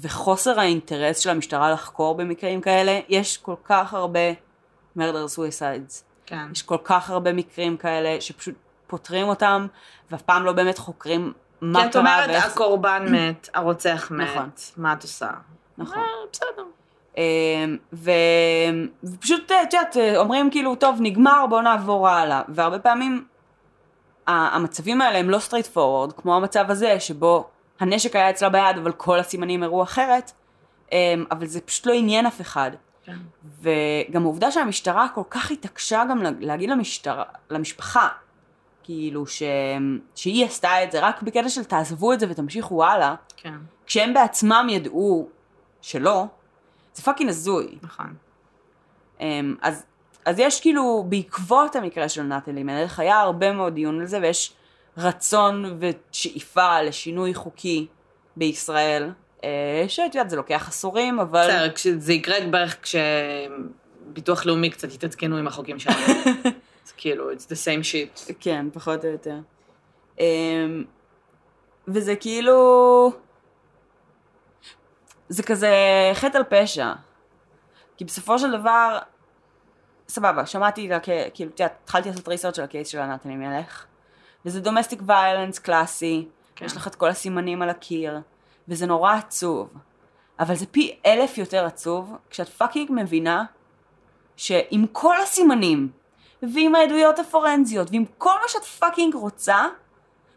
[0.00, 3.00] וחוסר האינטרס של המשטרה לחקור במקרים כאלה.
[3.08, 4.20] יש כל כך הרבה
[4.96, 6.04] murder suicides.
[6.26, 6.48] כן.
[6.52, 8.54] יש כל כך הרבה מקרים כאלה שפשוט
[8.86, 9.66] פותרים אותם,
[10.10, 12.46] ואף פעם לא באמת חוקרים מה קרה כי את אומרת, ואיך...
[12.46, 14.50] הקורבן מת, הרוצח מת, נכון.
[14.76, 15.30] מה את עושה?
[15.78, 15.98] נכון.
[15.98, 16.64] אה, בסדר.
[17.16, 18.10] אמ, ו...
[19.04, 22.42] ופשוט, את יודעת, אומרים כאילו, טוב, נגמר, בואו נעבור הלאה.
[22.48, 23.24] והרבה פעמים
[24.26, 27.48] המצבים האלה הם לא straightforward, כמו המצב הזה, שבו
[27.80, 30.32] הנשק היה אצלה ביד, אבל כל הסימנים הראו אחרת,
[30.92, 32.70] אמ, אבל זה פשוט לא עניין אף אחד.
[33.04, 33.16] כן.
[33.62, 38.08] וגם העובדה שהמשטרה כל כך התעקשה גם לה- להגיד למשטרה, למשפחה,
[38.82, 39.42] כאילו ש...
[40.14, 43.54] שהיא עשתה את זה רק בקטע של תעזבו את זה ותמשיכו הלאה, כן,
[43.86, 45.28] כשהם בעצמם ידעו
[45.80, 46.24] שלא,
[46.94, 47.78] זה fucking הזוי.
[47.82, 48.14] נכון.
[49.20, 49.84] אמ, אז,
[50.24, 54.52] אז יש כאילו, בעקבות המקרה של נטלי מלך, היה הרבה מאוד דיון על זה, ויש
[54.96, 57.86] רצון ושאיפה לשינוי חוקי
[58.36, 59.10] בישראל,
[59.44, 61.48] אה, שאת יודעת, זה לוקח עשורים, אבל...
[61.48, 65.96] בסדר, כשזה יקרה בערך כשביטוח לאומי קצת יתעדכנו עם החוקים שלנו.
[66.86, 68.32] זה כאילו, it's the same shit.
[68.40, 69.38] כן, פחות או יותר.
[70.20, 70.84] אמ,
[71.88, 73.12] וזה כאילו...
[75.28, 75.70] זה כזה
[76.14, 76.92] חטא על פשע.
[77.96, 78.98] כי בסופו של דבר,
[80.08, 80.90] סבבה, שמעתי,
[81.34, 83.86] כאילו, את יודעת, התחלתי לעשות ריסרצ' על הקייס של נתני מלך,
[84.46, 86.66] וזה דומסטיק ויילנס קלאסי, כן.
[86.66, 88.18] יש לך את כל הסימנים על הקיר,
[88.68, 89.68] וזה נורא עצוב.
[90.40, 93.44] אבל זה פי אלף יותר עצוב, כשאת fucking מבינה
[94.36, 95.88] שעם כל הסימנים,
[96.42, 99.66] ועם העדויות הפורנזיות, ועם כל מה שאת fucking רוצה,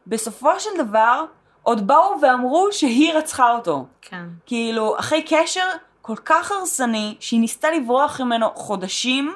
[0.08, 1.26] בסופו של דבר,
[1.64, 3.86] עוד באו ואמרו שהיא רצחה אותו.
[4.02, 4.26] כן.
[4.46, 5.66] כאילו, אחרי קשר
[6.02, 9.36] כל כך הרסני, שהיא ניסתה לברוח ממנו חודשים,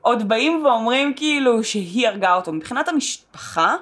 [0.00, 2.52] עוד באים ואומרים כאילו שהיא הרגה אותו.
[2.52, 3.76] מבחינת המשפחה,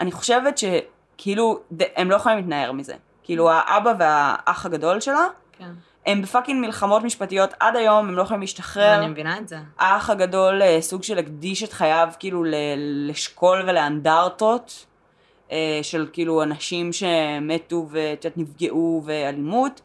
[0.00, 1.60] אני חושבת שכאילו,
[1.96, 2.94] הם לא יכולים להתנער מזה.
[3.22, 5.26] כאילו, האבא והאח הגדול שלה,
[5.58, 5.70] כן.
[6.06, 8.98] הם בפאקינג מלחמות משפטיות עד היום, הם לא יכולים להשתחרר.
[8.98, 9.58] אני מבינה את זה.
[9.78, 12.54] האח הגדול אה, סוג של הקדיש את חייו כאילו ל-
[13.08, 14.86] לשקול ולאנדרטות
[15.52, 19.80] אה, של כאילו אנשים שמתו ואת יודעת, נפגעו ואלימות.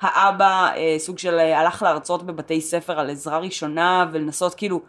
[0.00, 4.80] האבא אה, סוג של הלך להרצות בבתי ספר על עזרה ראשונה ולנסות כאילו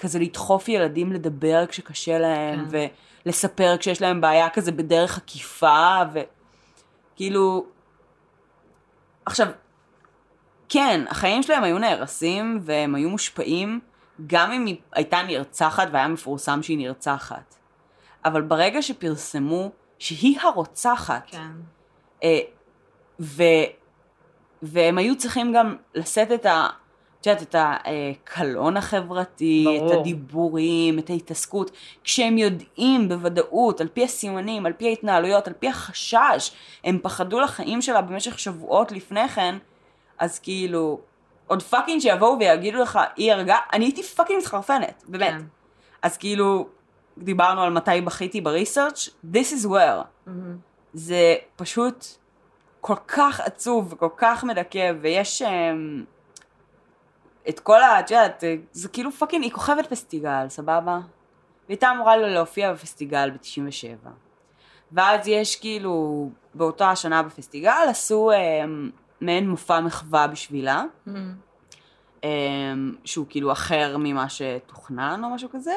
[0.00, 2.88] כזה לדחוף ילדים לדבר כשקשה להם כן.
[3.26, 5.98] ולספר כשיש להם בעיה כזה בדרך עקיפה
[7.14, 7.66] וכאילו
[9.26, 9.46] עכשיו
[10.68, 13.80] כן, החיים שלהם היו נהרסים והם היו מושפעים,
[14.26, 17.54] גם אם היא הייתה נרצחת והיה מפורסם שהיא נרצחת.
[18.24, 21.50] אבל ברגע שפרסמו שהיא הרוצחת, כן.
[22.22, 22.38] אה,
[23.20, 23.42] ו,
[24.62, 26.68] והם היו צריכים גם לשאת את ה...
[27.20, 29.92] את יודעת, את הקלון החברתי, ברור.
[29.92, 31.70] את הדיבורים, את ההתעסקות,
[32.04, 36.50] כשהם יודעים בוודאות, על פי הסימנים, על פי ההתנהלויות, על פי החשש,
[36.84, 39.54] הם פחדו לחיים שלה במשך שבועות לפני כן,
[40.18, 41.00] אז כאילו,
[41.46, 45.30] עוד fucking שיבואו ויגידו לך, היא הרגה, אני הייתי fucking מתחרפנת, באמת.
[45.30, 45.42] כן.
[46.02, 46.68] אז כאילו,
[47.18, 50.30] דיברנו על מתי בכיתי ב research, this is where.
[50.92, 52.06] זה פשוט
[52.80, 55.46] כל כך עצוב וכל כך מדכא, ויש um,
[57.50, 58.00] את כל ה...
[58.00, 60.92] את יודעת, זה כאילו fucking, היא כוכבת פסטיגל, סבבה?
[60.94, 61.04] והיא
[61.68, 64.08] הייתה אמורה להופיע בפסטיגל ב-97.
[64.92, 68.34] ואז יש כאילו, באותה השנה בפסטיגל עשו um,
[69.20, 70.84] מעין מופע מחווה בשבילה,
[72.22, 72.26] um,
[73.04, 75.74] שהוא כאילו אחר ממה שתוכנן או משהו כזה.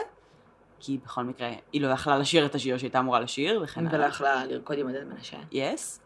[0.80, 4.46] כי בכל מקרה היא לא יכלה לשיר את השיר שהייתה אמורה לשיר וכן ולא יכלה
[4.46, 5.38] לרקוד עם עודד מנשה.
[5.52, 6.00] Yes.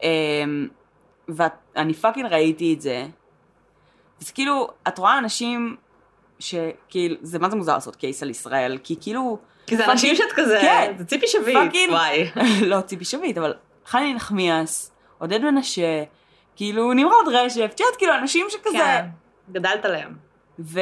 [0.00, 0.04] Um,
[1.28, 3.06] ואני fucking ראיתי את זה.
[4.20, 5.76] זה כאילו, את רואה אנשים
[6.38, 9.38] שכאילו, זה מה זה מוזר לעשות case על ישראל, כי כאילו...
[9.66, 12.30] כי זה אנשים שאת כזה, כן, זה ציפי שביט, fucking, וואי.
[12.70, 13.54] לא ציפי שביט, אבל
[13.86, 16.02] חני נחמיאס, עודד מנשה,
[16.56, 18.78] כאילו נמרוד רשף, את יודעת, כאילו אנשים שכזה...
[18.78, 19.06] כן,
[19.52, 20.16] גדלת עליהם.
[20.58, 20.80] ו...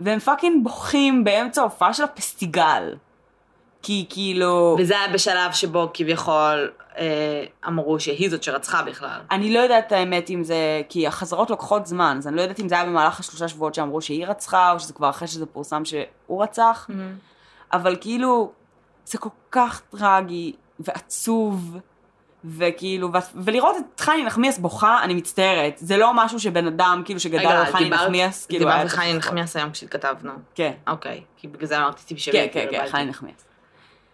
[0.00, 2.94] והם fucking בוכים באמצע ההופעה של הפסטיגל.
[3.86, 4.76] כי כאילו...
[4.78, 9.20] וזה היה בשלב שבו כביכול אה, אמרו שהיא זאת שרצחה בכלל.
[9.30, 10.82] אני לא יודעת האמת אם זה...
[10.88, 14.00] כי החזרות לוקחות זמן, אז אני לא יודעת אם זה היה במהלך השלושה שבועות שאמרו
[14.00, 16.90] שהיא רצחה, או שזה כבר אחרי שזה פורסם שהוא רצח.
[17.72, 18.52] אבל כאילו,
[19.04, 21.76] זה כל כך טרגי ועצוב,
[22.44, 23.16] וכאילו, ו...
[23.34, 25.74] ולראות את חני נחמיאס בוכה, אני מצטערת.
[25.76, 29.14] זה לא משהו שבן אדם, כאילו, שגדל על חני נחמיאס, כאילו, דיברת על חני.
[29.14, 30.32] נחמיאס היום כשהתכתבנו.
[30.54, 30.72] כן.
[30.86, 32.36] אוקיי, כי בגלל זה אמרתי ציפי שביט.
[32.36, 32.90] כן, כן, כן, התבלבלתי.
[32.92, 33.46] חני נחמיאס.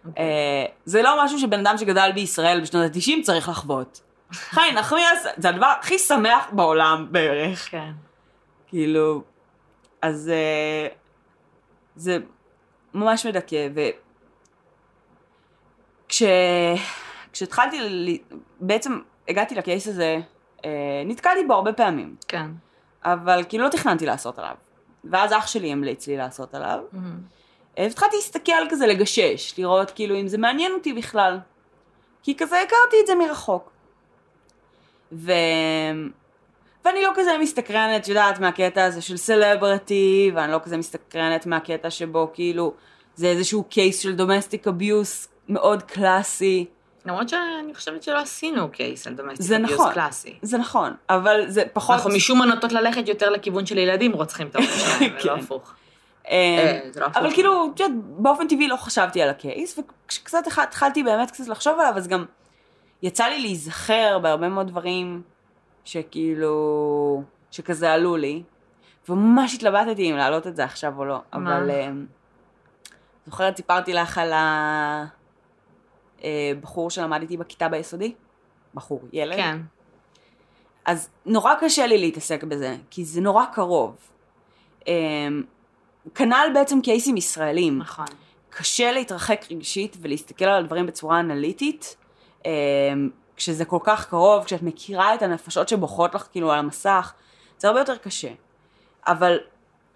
[0.05, 0.23] אוקיי.
[0.23, 4.01] אה, זה לא משהו שבן אדם שגדל בישראל בשנות ה-90 צריך לחוות.
[4.33, 7.69] חני נחמיאס זה הדבר הכי שמח בעולם בערך.
[7.71, 7.91] כן.
[8.67, 9.23] כאילו,
[10.01, 10.87] אז אה,
[11.95, 12.17] זה
[12.93, 13.81] ממש מדכא, ו...
[16.09, 16.23] כש...
[17.33, 18.17] כשהתחלתי, ל...
[18.59, 20.19] בעצם הגעתי לקייס הזה,
[20.65, 22.47] אה, נתקלתי בו הרבה פעמים, כן.
[23.03, 24.55] אבל כאילו לא תכננתי לעשות עליו.
[25.03, 26.79] ואז אח שלי המליץ לי לעשות עליו.
[26.93, 26.99] אה,
[27.77, 31.39] והתחלתי להסתכל כזה, לגשש, לראות כאילו אם זה מעניין אותי בכלל.
[32.23, 33.71] כי כזה הכרתי את זה מרחוק.
[35.11, 35.31] ו...
[36.85, 41.89] ואני לא כזה מסתקרנת, את יודעת, מהקטע הזה של celebrity, ואני לא כזה מסתקרנת מהקטע
[41.89, 42.73] שבו כאילו
[43.15, 46.65] זה איזשהו case של domestic abuse מאוד קלאסי.
[47.05, 49.93] למרות שאני חושבת שלא עשינו case על domestic abuse נכון.
[49.93, 50.37] קלאסי.
[50.41, 51.95] זה נכון, אבל זה פחות...
[51.95, 55.27] אנחנו משום מה נוטות ללכת יותר לכיוון של ילדים רוצחים את ההורים שלהם, כן.
[55.27, 55.73] ולא הפוך.
[56.27, 57.05] אה, אה, לא.
[57.05, 61.47] אבל כאילו, את יודעת, באופן טבעי לא חשבתי על הקייס, וכשקצת התח- התחלתי באמת קצת
[61.47, 62.25] לחשוב עליו, אז גם
[63.01, 65.21] יצא לי להיזכר בהרבה מאוד דברים
[65.85, 68.43] שכאילו, שכזה עלו לי,
[69.09, 71.19] וממש התלבטתי אם להעלות את זה עכשיו או לא?
[71.33, 71.89] אבל אה,
[73.25, 74.31] זוכרת, סיפרתי לך על
[76.23, 78.13] הבחור שלמד איתי בכיתה ביסודי?
[78.73, 79.35] בחור, ילד?
[79.35, 79.57] כן.
[80.85, 83.95] אז נורא קשה לי להתעסק בזה, כי זה נורא קרוב.
[86.15, 87.77] כנ"ל בעצם קייסים ישראלים.
[87.77, 88.05] נכון.
[88.49, 91.95] קשה להתרחק רגשית ולהסתכל על הדברים בצורה אנליטית,
[92.45, 97.13] אמ, כשזה כל כך קרוב, כשאת מכירה את הנפשות שבוכות לך כאילו על המסך,
[97.57, 98.31] זה הרבה יותר קשה.
[99.07, 99.37] אבל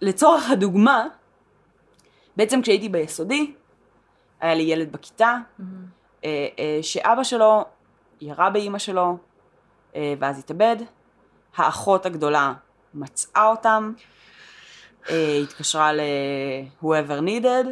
[0.02, 1.08] לצורך הדוגמה,
[2.38, 3.54] בעצם כשהייתי ביסודי,
[4.40, 5.38] היה לי ילד בכיתה,
[6.26, 7.66] אה, אה, שאבא שלו
[8.22, 9.18] ירה באימא שלו,
[9.96, 10.76] אה, ואז התאבד.
[11.56, 12.54] האחות הגדולה
[12.94, 13.94] מצאה אותם,
[15.10, 17.68] אה, התקשרה ל-whoever needed,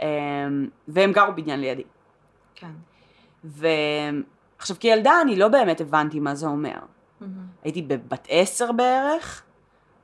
[0.00, 0.06] אה,
[0.88, 1.82] והם גרו בניין לידי.
[2.54, 2.70] כן.
[3.44, 6.78] ועכשיו כילדה אני לא באמת הבנתי מה זה אומר.
[7.64, 9.42] הייתי בבת עשר בערך,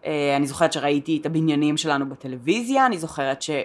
[0.04, 3.64] אה, אני זוכרת שראיתי את הבניינים שלנו בטלוויזיה, אני זוכרת ש, אה,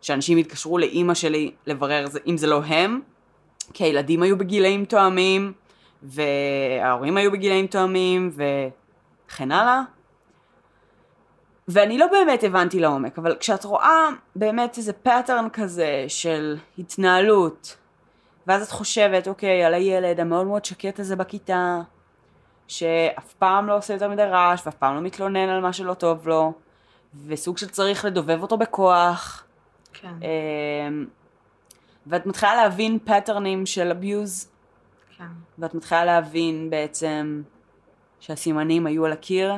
[0.00, 3.00] שאנשים התקשרו לאימא שלי לברר אם זה לא הם,
[3.72, 5.52] כי הילדים היו בגילאים תואמים,
[6.02, 9.82] וההורים היו בגילאים תואמים, וכן הלאה.
[11.68, 17.76] ואני לא באמת הבנתי לעומק, אבל כשאת רואה באמת איזה pattern כזה של התנהלות,
[18.46, 21.80] ואז את חושבת, אוקיי, על הילד המאוד מאוד שקט הזה בכיתה,
[22.68, 26.28] שאף פעם לא עושה יותר מדי רעש, ואף פעם לא מתלונן על מה שלא טוב
[26.28, 26.52] לו,
[27.26, 29.44] וסוג של צריך לדובב אותו בכוח,
[29.92, 30.08] כן.
[30.08, 31.06] אמ,
[32.06, 34.48] ואת מתחילה להבין פאטרנים של abuse,
[35.18, 35.24] כן.
[35.58, 37.42] ואת מתחילה להבין בעצם
[38.20, 39.54] שהסימנים היו על הקיר,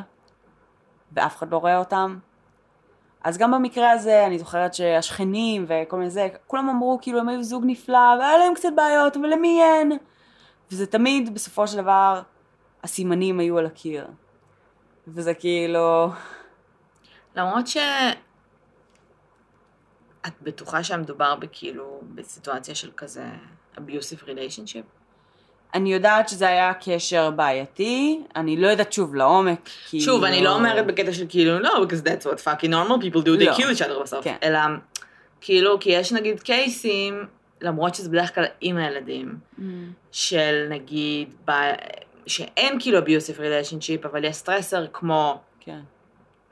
[1.13, 2.19] ואף אחד לא רואה אותם.
[3.25, 7.43] אז גם במקרה הזה, אני זוכרת שהשכנים וכל מיני זה, כולם אמרו כאילו הם היו
[7.43, 9.93] זוג נפלא, והיה להם קצת בעיות, אבל למי אין?
[10.71, 12.23] וזה תמיד, בסופו של דבר,
[12.85, 14.07] הסימנים היו על הקיר.
[15.09, 16.11] וזה כאילו...
[17.37, 17.77] למרות ש...
[20.27, 23.27] את בטוחה שמדובר בכאילו, בסיטואציה של כזה
[23.77, 24.98] abusive relationship?
[25.75, 30.01] אני יודעת שזה היה קשר בעייתי, אני לא יודעת שוב לעומק, כי...
[30.01, 33.41] שוב, אני לא אומרת בקטע של כאילו, לא, because that's what fucking normal people do,
[33.41, 33.53] they לא.
[33.53, 34.25] kill each other בסוף.
[34.25, 34.37] כן.
[34.43, 34.59] אלא
[35.41, 37.25] כאילו, כי יש נגיד קייסים,
[37.61, 39.35] למרות שזה בדרך כלל עם הילדים,
[40.13, 41.53] של נגיד, ב...
[42.27, 45.81] שאין כאילו abusive relationship, אבל יש סטרסר כמו כן.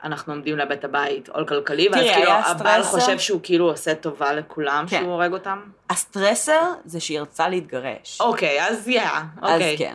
[0.04, 2.82] אנחנו עומדים לאבד את הבית, עול כלכלי, ואז תראי, כאילו הבעל.
[2.82, 5.00] חושב שהוא כאילו עושה טובה לכולם, כן.
[5.00, 5.60] שהוא הורג אותם?
[5.90, 8.20] ה stressor זה שהיא רצתה להתגרש.
[8.20, 9.02] אוקיי, אז יא,
[9.42, 9.78] אז אוקיי.
[9.78, 9.94] כן.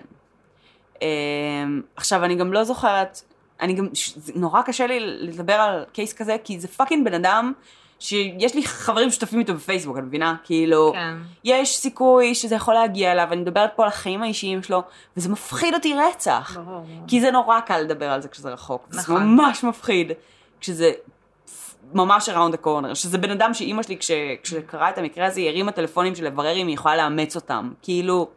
[1.01, 3.21] אמ, עכשיו, אני גם לא זוכרת,
[3.61, 3.87] אני גם,
[4.35, 7.53] נורא קשה לי לדבר על case כזה, כי זה fucking בן אדם
[8.01, 10.35] שיש לי חברים שותפים איתו בפייסבוק, את מבינה?
[10.43, 11.17] כאילו, כן.
[11.43, 14.83] יש סיכוי שזה יכול להגיע אליו, אני מדברת פה על החיים האישיים שלו,
[15.17, 16.57] וזה מפחיד אותי רצח.
[16.57, 16.85] ברור.
[17.07, 18.87] כי זה נורא קל לדבר על זה כשזה רחוק.
[18.89, 19.35] זה נכון.
[19.35, 20.11] ממש מפחיד.
[20.59, 20.91] כשזה
[21.93, 22.95] ממש around the corner.
[22.95, 24.11] שזה בן אדם שאימא שלי, כש,
[24.43, 27.71] כשקרה את המקרה הזה, היא הרימה טלפונים של לברר אם היא יכולה לאמץ אותם.
[27.81, 28.29] כאילו,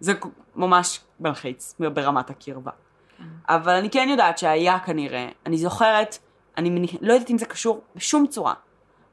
[0.00, 0.12] זה
[0.56, 2.72] ממש מלחיץ ברמת הקרבה.
[3.48, 6.18] אבל אני כן יודעת שהיה כנראה, אני זוכרת,
[6.56, 8.54] אני מניח, לא יודעת אם זה קשור בשום צורה,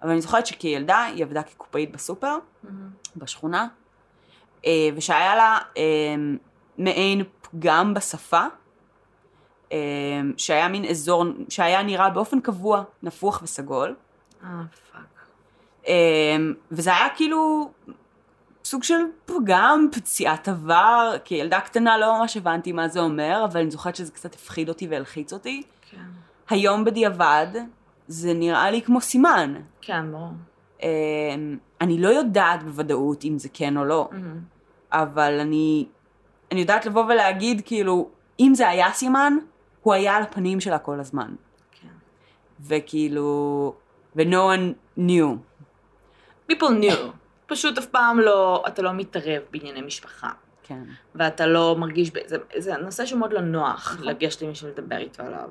[0.02, 2.38] אבל אני זוכרת שכילדה היא עבדה כקופאית בסופר,
[3.16, 3.68] בשכונה,
[4.66, 5.84] אה, ושהיה לה אה,
[6.78, 8.46] מעין פגם בשפה,
[9.72, 9.78] אה,
[10.38, 13.96] שהיה מין אזור, שהיה נראה באופן קבוע נפוח וסגול,
[14.44, 14.50] אה,
[14.92, 15.02] fuck.
[16.72, 17.72] וזה היה כאילו
[18.64, 23.72] סוג של פגם, פציעת עבר, כילדה קטנה לא ממש הבנתי מה זה אומר, אבל אני
[23.72, 25.64] זוכרת שזה קצת הפחיד אותי והלחיץ אותי.
[25.92, 25.98] כן.
[26.50, 27.48] היום בדיעבד
[28.08, 29.56] זה נראה לי כמו סימן.
[29.82, 30.30] כן, ברור.
[30.84, 30.90] אה,
[31.82, 34.10] אני לא יודעת בוודאות אם זה כן או לא,
[34.92, 35.88] אבל אני,
[36.52, 39.38] אני יודעת לבוא ולהגיד כאילו, אם זה היה סימן,
[39.82, 41.36] הוא היה על הפנים שלה כל הזמן.
[41.82, 41.88] כן.
[42.62, 43.74] וכאילו,
[44.16, 45.36] ו-no one knew.
[46.52, 46.98] people knew.
[47.46, 50.30] פשוט אף פעם לא, אתה לא מתערב בענייני משפחה.
[50.64, 50.84] כן.
[51.16, 54.08] ואתה לא מרגיש, זה, זה נושא שמאוד לא נוח נכון.
[54.08, 55.50] לגשת למישהו לדבר איתו עליו.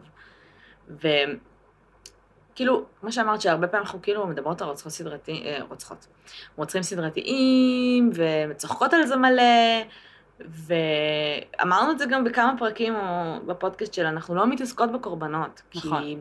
[2.57, 6.07] וכאילו, כמו שאמרת שהרבה פעמים אנחנו כאילו מדברות על רוצחות סדרתיים, אה, רוצחות,
[6.57, 8.11] רוצחים סדרתיים,
[8.51, 9.43] וצוחקות על זה מלא,
[10.41, 15.63] ואמרנו את זה גם בכמה פרקים או בפודקאסט של אנחנו לא מתעסקות בקורבנות.
[15.75, 16.03] נכון.
[16.03, 16.17] כי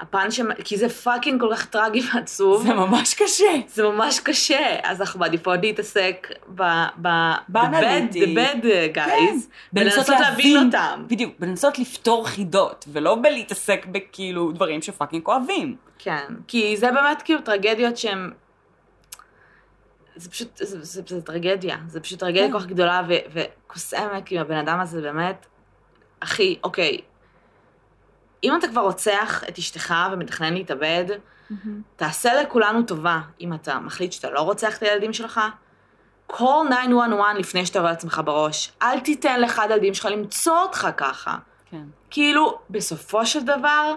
[0.00, 0.40] הפן ש...
[0.64, 2.62] כי זה fucking כל כך טרגי ועצוב.
[2.62, 3.52] זה ממש קשה.
[3.66, 6.62] זה ממש קשה, אז אנחנו מעדיפות להתעסק ב...
[7.02, 7.08] ב...
[7.48, 8.34] באנליטי.
[8.34, 9.36] the bad guys, כן.
[9.72, 11.04] ולנסות להבין אותם.
[11.06, 15.76] בדיוק, בלנסות לפתור חידות, ולא בלהתעסק בכאילו דברים ש fucking כואבים.
[15.98, 18.30] כן, כי זה באמת כאילו טרגדיות שהן...
[20.16, 22.52] זה פשוט, זה, זה, זה טרגדיה, זה פשוט טרגדיה כן.
[22.52, 25.46] כל כך גדולה וקוסמת, כאילו הבן אדם הזה באמת,
[26.20, 26.98] אחי, אוקיי,
[28.44, 31.04] אם אתה כבר רוצח את אשתך ומתכנן להתאבד,
[31.96, 35.40] תעשה לכולנו טובה אם אתה מחליט שאתה לא רוצח את הילדים שלך.
[36.32, 38.72] call 911 לפני שאתה רואה לעצמך בראש.
[38.82, 41.36] אל תיתן לאחד הילדים שלך למצוא אותך ככה.
[41.70, 41.82] כן.
[42.10, 43.94] כאילו, בסופו של דבר,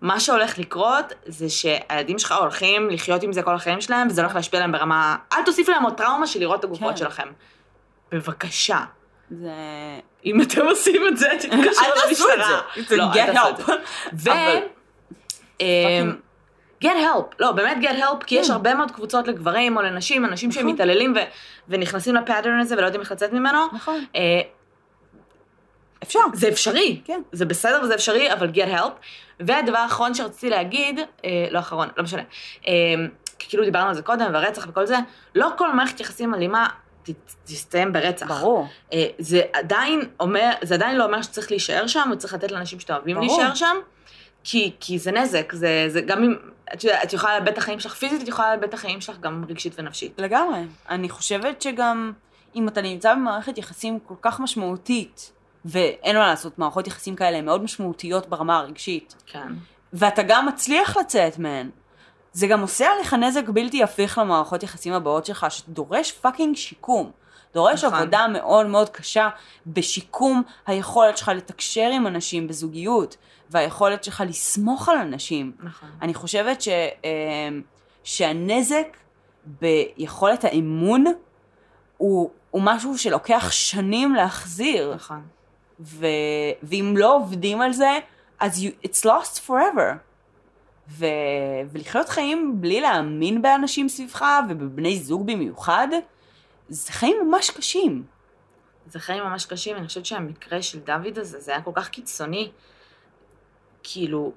[0.00, 4.34] מה שהולך לקרות זה שהילדים שלך הולכים לחיות עם זה כל החיים שלהם, וזה הולך
[4.34, 5.16] להשפיע עליהם ברמה...
[5.32, 6.96] אל תוסיף להם עוד טראומה של לראות את הגופות כן.
[6.96, 7.28] שלכם.
[8.12, 8.84] בבקשה.
[9.40, 9.54] זה...
[10.24, 12.60] אם אתם עושים את זה, תתקשרו אל תעשו את למשטרה.
[12.76, 12.96] זה.
[12.96, 13.70] Get help.
[14.14, 14.30] ו...
[16.84, 18.52] get help, לא, באמת get help, כי יש כן.
[18.52, 20.74] הרבה מאוד קבוצות לגברים או לנשים, אנשים שהם נכון.
[20.74, 21.14] מתעללים
[21.68, 23.58] ונכנסים לפאטרן הזה ולא יודעים איך לצאת ממנו.
[23.72, 24.04] נכון.
[24.16, 24.40] אה,
[26.02, 26.20] אפשר.
[26.34, 27.20] זה אפשרי, כן.
[27.32, 28.92] זה בסדר וזה אפשרי, אבל get help.
[29.40, 32.22] והדבר האחרון שרציתי להגיד, אה, לא אחרון, לא משנה,
[32.66, 32.72] אה,
[33.38, 34.96] כאילו דיברנו על זה קודם, והרצח וכל זה,
[35.34, 36.68] לא כל מערכת יחסים אלימה
[37.44, 38.26] תסתיים ברצח.
[38.26, 38.66] ברור.
[38.92, 42.94] אה, זה עדיין אומר, זה עדיין לא אומר שצריך להישאר שם, וצריך לתת לאנשים שאתם
[42.94, 43.18] אוהבים.
[43.18, 43.76] להישאר שם,
[44.44, 46.34] כי, כי זה נזק, זה, זה גם אם,
[46.74, 49.18] את יודעת, את יכולה לאבד את החיים שלך פיזית, את יכולה לאבד את החיים שלך
[49.20, 50.12] גם רגשית ונפשית.
[50.18, 50.60] לגמרי.
[50.88, 52.12] אני חושבת שגם
[52.54, 55.32] אם אתה נמצא במערכת יחסים כל כך משמעותית,
[55.64, 59.48] ואין מה לעשות, מערכות יחסים כאלה הן מאוד משמעותיות ברמה הרגשית, כן.
[59.92, 61.70] ואתה גם מצליח לצאת מהן,
[62.32, 67.10] זה גם עושה עליך נזק בלתי הפיך למערכות יחסים הבאות שלך, שדורש פאקינג שיקום.
[67.54, 67.98] דורש נכון.
[67.98, 69.28] עבודה מאוד מאוד קשה
[69.66, 73.16] בשיקום היכולת שלך לתקשר עם אנשים בזוגיות,
[73.50, 75.52] והיכולת שלך לסמוך על אנשים.
[75.60, 75.88] נכון.
[76.02, 77.62] אני חושבת ש, אמ,
[78.04, 78.96] שהנזק
[79.44, 81.04] ביכולת האמון
[81.96, 85.22] הוא, הוא משהו שלוקח שנים להחזיר, נכון.
[85.80, 86.06] ו,
[86.62, 87.98] ואם לא עובדים על זה,
[88.40, 90.11] אז you, it's lost forever.
[90.98, 91.06] ו,
[91.72, 95.88] ולחיות חיים בלי להאמין באנשים סביבך ובבני זוג במיוחד,
[96.68, 98.04] זה חיים ממש קשים.
[98.86, 102.50] זה חיים ממש קשים, אני חושבת שהמקרה של דוד הזה, זה היה כל כך קיצוני.
[103.82, 104.32] כאילו,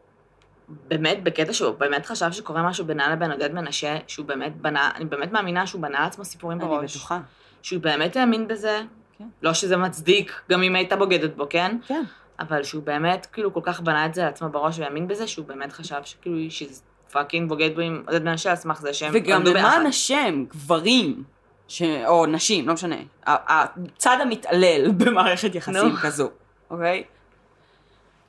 [0.87, 5.05] באמת, בקטע שהוא באמת חשב שקורה משהו בינה לבין עודד מנשה, שהוא באמת בנה, אני
[5.05, 6.97] באמת מאמינה שהוא בנה לעצמו סיפורים אני בראש.
[6.97, 7.19] בטוחה.
[7.61, 8.81] שהוא באמת האמין בזה,
[9.17, 9.27] כן.
[9.41, 11.77] לא שזה מצדיק, גם אם הייתה בוגדת בו, כן?
[11.87, 12.03] כן.
[12.39, 15.73] אבל שהוא באמת, כאילו, כל כך בנה את זה לעצמו בראש והאמין בזה, שהוא באמת
[15.73, 16.81] חשב שכאילו, she's
[17.11, 19.43] פאקינג בוגד בו עם עודד מנשה על סמך זה שהם וגם.
[19.43, 21.23] למען השם, גברים,
[21.67, 21.81] ש...
[21.81, 25.97] או נשים, לא משנה, הצד המתעלל במערכת יחסים נו.
[26.01, 26.29] כזו,
[26.69, 27.03] אוקיי?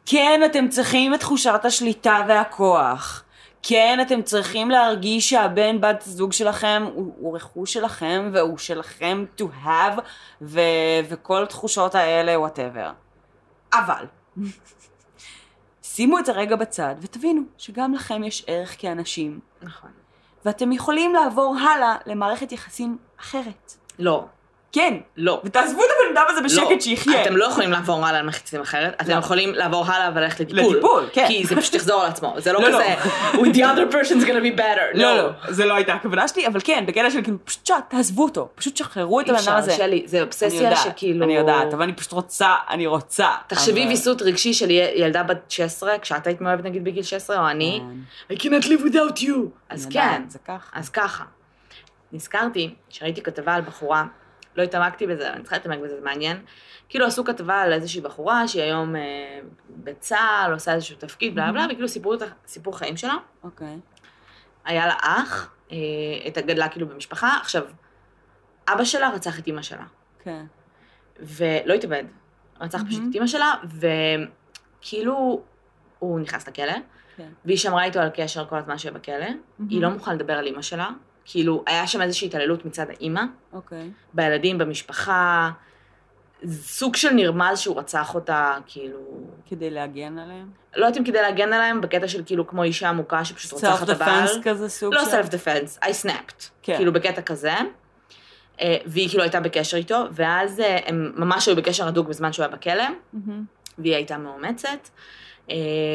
[0.06, 3.22] כן, אתם צריכים את תחושת השליטה והכוח.
[3.62, 9.44] כן, אתם צריכים להרגיש שהבן בת זוג שלכם הוא, הוא רכוש שלכם והוא שלכם to
[9.64, 10.00] have
[10.42, 10.60] ו,
[11.08, 12.90] וכל התחושות האלה, וואטאבר.
[13.72, 14.06] אבל,
[15.82, 19.40] שימו את זה רגע בצד ותבינו שגם לכם יש ערך כאנשים.
[19.62, 19.90] נכון.
[20.44, 23.72] ואתם יכולים לעבור הלאה למערכת יחסים אחרת.
[23.98, 24.26] לא.
[24.76, 24.94] כן.
[25.16, 25.40] לא.
[25.44, 27.22] ותעזבו את הבן אדם הזה בשקט לא, שיחיה.
[27.22, 29.16] אתם לא יכולים לעבור הלאה למחצים אחרת, אתם לא.
[29.16, 30.72] יכולים לעבור הלאה וללכת לטיפול.
[30.76, 31.24] לטיפול, כן.
[31.28, 32.78] כי זה פשוט יחזור על עצמו, זה לא לא, לא.
[32.78, 32.94] כזה,
[33.32, 34.94] with the other person's gonna be better.
[34.94, 38.22] לא, לא, זה לא הייתה הכוונה שלי, אבל כן, בקטע של כאילו, פשוט שע- תעזבו
[38.24, 39.70] אותו, פשוט שחררו את אי הבן אדם הזה.
[39.72, 41.24] אפשר, שלי, זה אובססיה שכאילו...
[41.24, 43.28] אני יודעת, אבל אני פשוט רוצה, אני רוצה.
[43.46, 47.48] תחשבי אבל- ויסות רגשי של ילדה בת 16, כשאת היית מאוהבת נגיד בגיל 16, או
[47.48, 47.80] אני,
[48.28, 49.36] כן, I cannot live without you.
[49.70, 50.22] אז כן.
[50.72, 51.24] אז ככה.
[52.12, 54.04] נזכרתי שראיתי כתבה על בחורה,
[54.56, 56.42] לא התעמקתי בזה, אני צריכה להתעמק בזה, זה מעניין.
[56.88, 61.66] כאילו עשו כתבה על איזושהי בחורה שהיא היום אה, בצה"ל, עושה איזשהו תפקיד, בלה בלה,
[61.70, 63.14] וכאילו סיפרו את הסיפור חיים שלה.
[63.44, 63.78] אוקיי.
[64.64, 67.38] היה לה אח, אה, גדלה כאילו במשפחה.
[67.40, 67.62] עכשיו,
[68.68, 69.84] אבא שלה רצח את אימא שלה,
[70.22, 70.44] כן.
[71.20, 72.04] ולא התאבד,
[72.60, 73.10] רצח פשוט מהמם.
[73.10, 73.54] את אימא שלה,
[74.82, 75.42] וכאילו
[75.98, 76.72] הוא נכנס לכלא,
[77.16, 77.28] כן.
[77.44, 79.26] והיא שמרה איתו על קשר כל הזמן שהיה בכלא.
[79.68, 80.90] היא לא מוכנה לדבר על אימא שלה,
[81.28, 83.22] כאילו, היה שם איזושהי התעללות מצד האימא,
[83.52, 83.90] אוקיי.
[84.14, 85.50] בילדים, במשפחה,
[86.48, 88.98] סוג של נרמז שהוא רצח אותה, כאילו,
[89.48, 90.50] כדי להגן עליהם?
[90.76, 93.88] לא יודעת אם כדי להגן עליהם, בקטע של כאילו כמו אישה עמוקה שפשוט רוצחת את
[93.88, 94.26] הבעל.
[94.26, 95.10] Self-defense כזה סוג לא של...
[95.10, 96.76] סלף דפנס, I snapped, כן.
[96.76, 97.52] כאילו בקטע כזה.
[98.60, 102.46] אה, והיא כאילו הייתה בקשר איתו, ואז אה, הם ממש היו בקשר הדוק בזמן שהוא
[102.46, 103.44] היה בכלא, מהמם.
[103.78, 104.88] והיא הייתה מאומצת,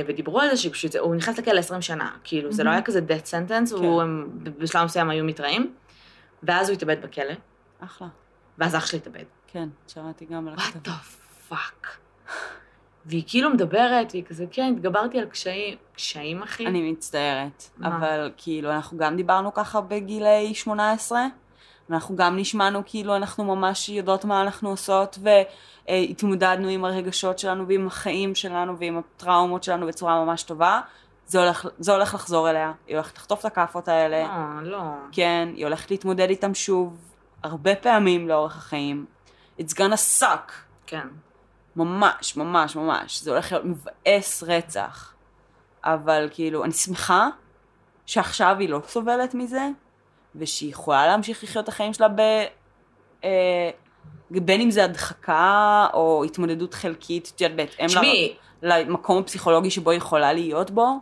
[0.08, 2.70] ודיברו על זה שפשוט, הוא נכנס לכלא 20 שנה, כאילו זה לא.
[2.70, 3.86] היה כזה death sentence, כן.
[3.86, 5.74] הם בשלב מסוים היו מתראים,
[6.44, 7.34] ואז הוא התאבד בכלא,
[7.80, 8.08] אחלה.
[8.58, 9.24] ואז אח שלי התאבד.
[9.48, 10.92] כן, שמעתי גם על what הכתבה.
[10.92, 11.88] the fuck.
[13.06, 16.68] והיא כאילו מדברת, והיא כזה, כן, התגברתי על קשיים, קשיים אחי?
[16.68, 17.98] אני מצטערת, מה?
[17.98, 21.26] אבל כאילו אנחנו גם דיברנו ככה בגילי 18,
[21.92, 25.20] ואנחנו גם נשמענו כאילו אנחנו ממש יודעות מה אנחנו עושות,
[25.88, 30.82] והתמודדנו עם הרגשות שלנו ועם החיים שלנו ועם הטראומות שלנו בצורה ממש טובה.
[31.26, 34.28] זה הולך, זה הולך לחזור אליה, היא הולכת לחטוף את הכאפות האלה,
[34.62, 34.82] לא, לא.
[35.12, 36.98] כן, היא הולכת להתמודד איתם שוב,
[37.44, 39.06] הרבה פעמים לאורך החיים.
[39.60, 40.52] It's gonna suck.
[40.88, 41.08] כן.
[41.76, 43.22] ממש, ממש, ממש.
[43.22, 45.14] זה הולך להיות מבאס רצח.
[45.84, 47.28] אבל כאילו, אני שמחה
[48.06, 49.68] שעכשיו היא לא סובלת מזה,
[50.36, 52.20] ושהיא יכולה להמשיך לחיות את החיים שלה ב...
[53.24, 53.70] אה,
[54.32, 59.92] בין אם זה הדחקה או התמודדות חלקית, את יודעת, בהתאם תשמעי, ל- למקום הפסיכולוגי שבו
[59.92, 61.00] היא יכולה להיות בו.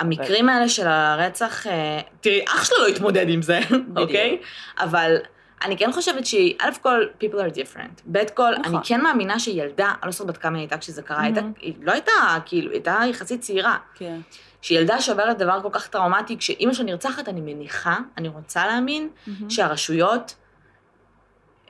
[0.00, 3.60] המקרים האלה של הרצח, אה, תראי, אח שלו לא התמודד עם זה,
[3.96, 4.38] אוקיי?
[4.78, 5.16] אבל
[5.64, 8.02] אני כן חושבת שהיא, א' כל, people are different.
[8.12, 8.74] ב' כל, נכון.
[8.74, 11.22] אני כן מאמינה שילדה, אני לא זוכרת בת כמה היא הייתה כשזה קרה.
[11.60, 12.12] היא לא הייתה,
[12.46, 13.76] כאילו, היא הייתה יחסית צעירה.
[13.94, 14.20] כן.
[14.66, 19.08] שילדה שעוברת דבר כל כך טראומטי, כשאימא שלה נרצחת, אני מניחה, אני רוצה להאמין,
[19.48, 20.34] שהרשויות,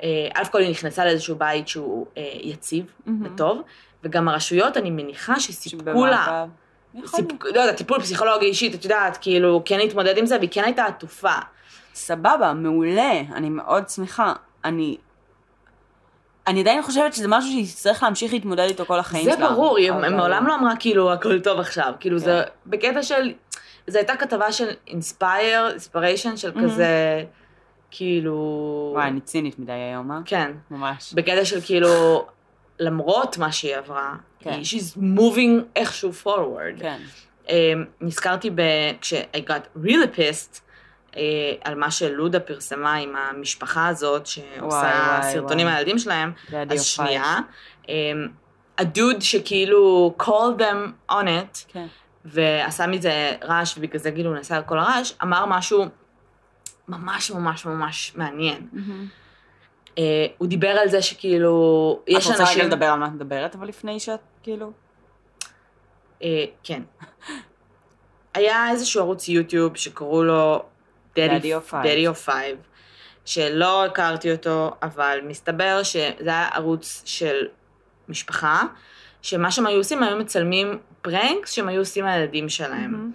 [0.03, 3.35] אה, א' כל היא נכנסה לאיזשהו בית שהוא אה, יציב מהמם.
[3.35, 3.63] וטוב,
[4.05, 6.51] וגם הרשויות, אני מניחה שסיפקו לה, שבמעקב.
[7.05, 7.31] יכול להיות.
[7.33, 7.43] סיפ...
[7.55, 10.85] לא יודעת, טיפול פסיכולוגי אישית, את יודעת, כאילו, כן להתמודד עם זה, והיא כן הייתה
[10.85, 11.37] עטופה.
[11.95, 14.33] סבבה, מעולה, אני מאוד שמחה.
[14.65, 14.97] אני...
[16.47, 19.51] אני עדיין חושבת שזה משהו שהיא תצטרך להמשיך להתמודד איתו כל החיים זה שלה.
[19.51, 22.71] ברור, היא אבל- מעולם לא אמרה כאילו הכל טוב עכשיו, כאילו זה כן.
[22.71, 23.33] בקטע של,
[23.87, 26.63] זו הייתה כתבה של inspire, inspiration של Mhm.
[26.65, 27.25] כזה,
[27.91, 28.35] כאילו,
[28.95, 30.19] וואי, אני צינית מדי היום, אה?
[30.25, 31.13] כן, ממש.
[31.15, 32.27] בקטע של כאילו,
[32.81, 34.51] למרות מה שהיא עברה, כן.
[34.51, 36.81] היא- she's moving איכשהו forward.
[36.81, 36.99] כן.
[37.49, 37.55] אמ,
[38.01, 38.61] נזכרתי ב...
[39.01, 40.61] כש-I got really pissed
[41.65, 45.73] על מה שלודה פרסמה עם המשפחה הזאת, שעושה סרטונים וואי.
[45.73, 46.33] על הילדים שלהם,
[46.71, 47.39] אז אוף שנייה.
[47.89, 48.29] אמ,
[48.79, 51.87] הדוד שכאילו called them on it, כן.
[52.25, 55.85] ועשה מזה רעש, ובגלל זה כאילו נסע על כל הרעש, אמר משהו
[56.89, 58.69] ממש ממש ממש מעניין.
[59.99, 62.65] אה, הוא דיבר על זה שכאילו, את יש רוצה רגע אנשים...
[62.65, 64.73] לדבר על מה את מדברת, אבל לפני שאת, כאילו...
[66.23, 66.83] אה, כן.
[68.35, 70.65] היה איזשהו ערוץ יוטיוב שקראו לו
[71.17, 72.57] Daddy of Five,
[73.25, 77.47] שלא הכרתי אותו, אבל מסתבר שזה היה ערוץ של
[78.09, 78.63] משפחה,
[79.23, 83.13] שמה שהם היו עושים, היו מצלמים פרנקס שהם היו עושים לילדים שלהם.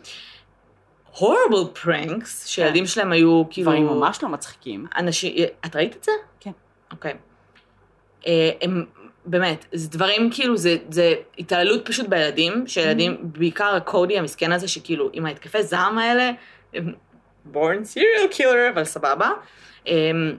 [1.18, 3.72] הורבל פרנקס, שילדים שלהם היו כאילו...
[3.72, 4.86] דברים ממש לא מצחיקים.
[4.98, 5.34] אנשים...
[5.66, 6.12] את ראית את זה?
[6.40, 6.52] כן.
[6.92, 7.14] אוקיי.
[8.28, 8.86] אה, הם
[9.26, 13.40] באמת, זה דברים כאילו, זה, זה התעללות פשוט בילדים, שילדים, Mm-hmm.
[13.40, 16.32] בעיקר הקודי המסכן הזה, שכאילו עם ההתקפי זעם האלה,
[16.74, 16.94] הם
[17.54, 19.30] born serial killer, אבל סבבה.
[19.86, 20.38] הם,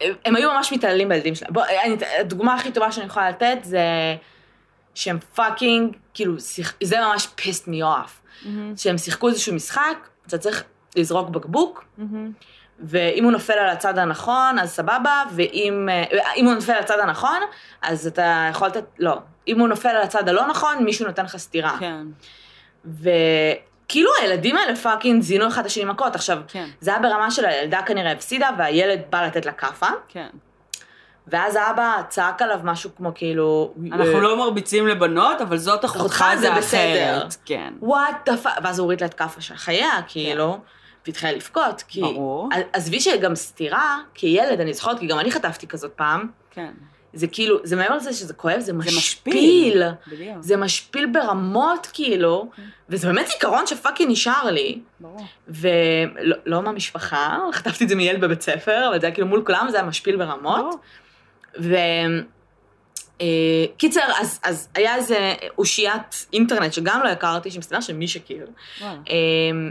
[0.00, 1.52] הם, הם היו ממש מתעללים בילדים שלהם.
[1.52, 3.80] בוא, אני, הדוגמה הכי טובה שאני יכולה לתת זה
[4.94, 8.10] שהם fucking, כאילו, שיח, זה ממש pissed me off.
[8.76, 10.64] שהם שיחקו איזשהו משחק, אתה צריך
[10.96, 11.84] לזרוק בקבוק,
[12.80, 17.38] ואם הוא נופל על הצד הנכון, אז סבבה, ואם אה, הוא נופל על הצד הנכון,
[17.82, 19.18] אז אתה יכול לתת, לא.
[19.48, 21.76] אם הוא נופל על הצד הלא נכון, מישהו נותן לך סטירה.
[21.80, 22.06] כן,
[23.86, 26.14] וכאילו הילדים האלה fucking זינו אחד את השני מכות.
[26.14, 26.68] עכשיו, כן.
[26.80, 30.28] זה היה ברמה של הילדה כנראה הפסידה, והילד בא לתת לה כאפה, כן.
[31.28, 33.74] ואז האבא צעק עליו משהו כמו כאילו...
[33.92, 37.18] אנחנו לא מרביצים לבנות, אבל זאת אחותך זה בסדר.
[37.18, 37.36] אחרת.
[37.44, 37.72] כן.
[37.80, 40.58] what the fuck, ואז הוא הוריד לה את כאפה של חייה, כאילו,
[41.06, 42.00] והתחילה לבכות, כי...
[42.00, 42.48] ברור.
[42.72, 46.72] עזבי שגם סטירה, כילד, אני זוכרת, כי גם אני חטפתי כזאת פעם, כן.
[47.16, 48.96] זה כאילו, זה מעבר לזה שזה כואב, זה זה משפיל.
[48.96, 49.82] משפיל.
[50.06, 50.36] בדיוק.
[50.40, 52.50] זה משפיל ברמות, כאילו,
[52.88, 55.26] וזה באמת זיכרון ש fucking נשאר לי, ברור.
[55.48, 59.66] ולא לא מהמשפחה, חטפתי את זה מילד בבית ספר, אבל זה היה כאילו מול כולם,
[59.70, 60.60] זה היה משפיל ברמות.
[60.60, 60.78] ברור.
[61.60, 61.76] ו...
[63.20, 63.26] אה,
[63.76, 68.46] קיצר, אז, אז היה איזה אושיית אינטרנט שגם לא הכרתי, שמסתבר של מי שכיר.
[68.82, 69.70] אמ,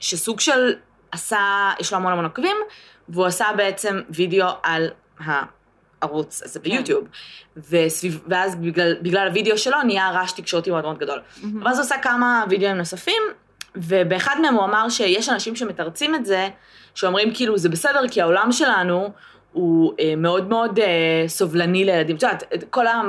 [0.00, 0.74] שסוג של
[1.12, 2.56] עשה, יש לו המון המון עוקבים,
[3.08, 4.90] והוא עשה בעצם וידאו על
[6.04, 6.70] הערוץ הזה כן.
[6.70, 7.04] ביוטיוב.
[7.70, 11.20] וסביב, ואז בגלל, בגלל הוידאו שלו נהיה רעש תקשורתי מאוד מאוד גדול.
[11.62, 13.22] ואז הוא עשה כמה וידאוים נוספים,
[13.76, 16.48] ובאחד מהם הוא אמר שיש אנשים שמתרצים את זה,
[16.94, 19.10] שאומרים כאילו זה בסדר כי העולם שלנו
[19.52, 22.16] הוא אה, מאוד מאוד אה, סובלני לילדים.
[22.16, 23.02] את יודעת, כל ה...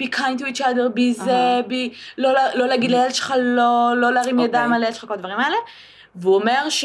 [0.00, 1.60] be kind to each other, be זה, אהה.
[1.60, 1.94] be...
[2.18, 4.48] לא, לא, לא להגיד לילד שלך לא, לא להרים אוקיי.
[4.48, 5.56] ידיים על הילד שלך, כל הדברים האלה.
[6.14, 6.84] והוא אומר ש...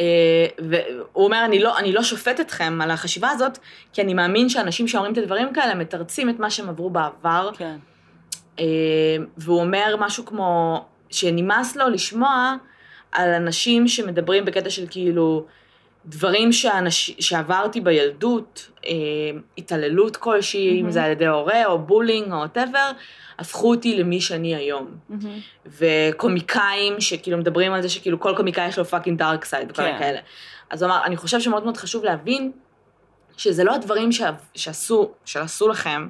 [0.00, 3.58] אה, והוא אומר, אני לא, אני לא שופט אתכם על החשיבה הזאת,
[3.92, 7.76] כי אני מאמין שאנשים שאומרים את הדברים כאלה מתרצים את מה שהם עברו בעבר, כן.
[8.58, 8.64] אה,
[9.36, 12.54] והוא אומר משהו כמו, שנמאס לו לשמוע
[13.12, 15.46] על אנשים שמדברים בקטע של כאילו,
[16.06, 18.92] דברים שאנש, שעברתי בילדות, אה,
[19.58, 22.90] התעללות כלשהי, אם זה על ידי הורה או bullying או whatever,
[23.38, 24.96] הפכו אותי למי שאני היום.
[25.66, 29.96] וקומיקאים שכאילו מדברים על זה שכאילו כל קומיקאי יש לו fucking dark side וכל כן.
[29.98, 30.18] כאלה.
[30.70, 32.52] אז הוא אמר, אני חושב שמאוד מאוד חשוב להבין
[33.36, 34.22] שזה לא הדברים ש...
[34.54, 36.08] שעשו, שעשו לכם,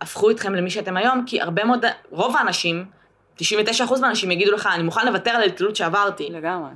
[0.00, 2.84] הפכו אתכם למי שאתם היום, כי הרבה מאוד, רוב האנשים,
[3.38, 3.42] 99%
[4.00, 6.28] מהאנשים יגידו לך, אני מוכן לוותר על ההתעללות שעברתי.
[6.30, 6.70] לגמרי.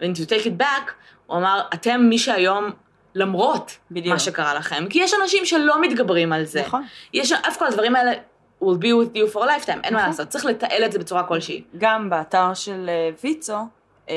[0.00, 0.90] ו- to take it back,
[1.26, 2.70] הוא אמר, אתם מי שהיום,
[3.14, 4.12] למרות בדיוק.
[4.12, 6.62] מה שקרה לכם, כי יש אנשים שלא מתגברים על זה.
[6.66, 6.82] נכון.
[7.12, 8.12] יש, אף כל הדברים האלה
[8.62, 10.10] will be with you for a lifetime, אין מה נכון.
[10.10, 11.64] לעשות, צריך לתעל את זה בצורה כלשהי.
[11.78, 13.58] גם באתר של אה, ויצו,
[14.08, 14.14] אה,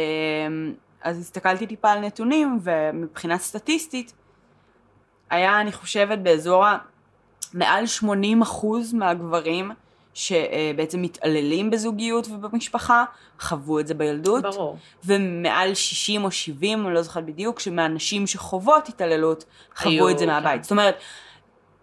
[1.01, 4.13] אז הסתכלתי טיפה על נתונים, ומבחינה סטטיסטית,
[5.29, 6.77] היה, אני חושבת, באזור ה...
[7.53, 9.71] מעל 80 אחוז מהגברים
[10.13, 13.03] שבעצם מתעללים בזוגיות ובמשפחה,
[13.39, 14.43] חוו את זה בילדות.
[14.43, 14.77] ברור.
[15.05, 19.45] ומעל 60 או 70, אני לא זוכרת בדיוק, שמהנשים שחוות התעללות,
[19.75, 20.31] חוו היו, את זה כן.
[20.31, 20.63] מהבית.
[20.63, 20.95] זאת אומרת,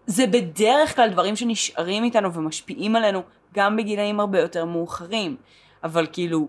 [0.05, 3.21] זה בדרך כלל דברים שנשארים איתנו ומשפיעים עלינו
[3.53, 5.35] גם בגילאים הרבה יותר מאוחרים.
[5.83, 6.47] אבל כאילו,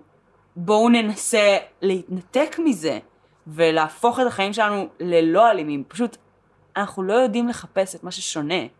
[0.56, 2.98] בואו ננסה להתנתק מזה
[3.46, 5.84] ולהפוך את החיים שלנו ללא אלימים.
[5.88, 6.16] פשוט,
[6.76, 8.77] אנחנו לא יודעים לחפש את מה ששונה.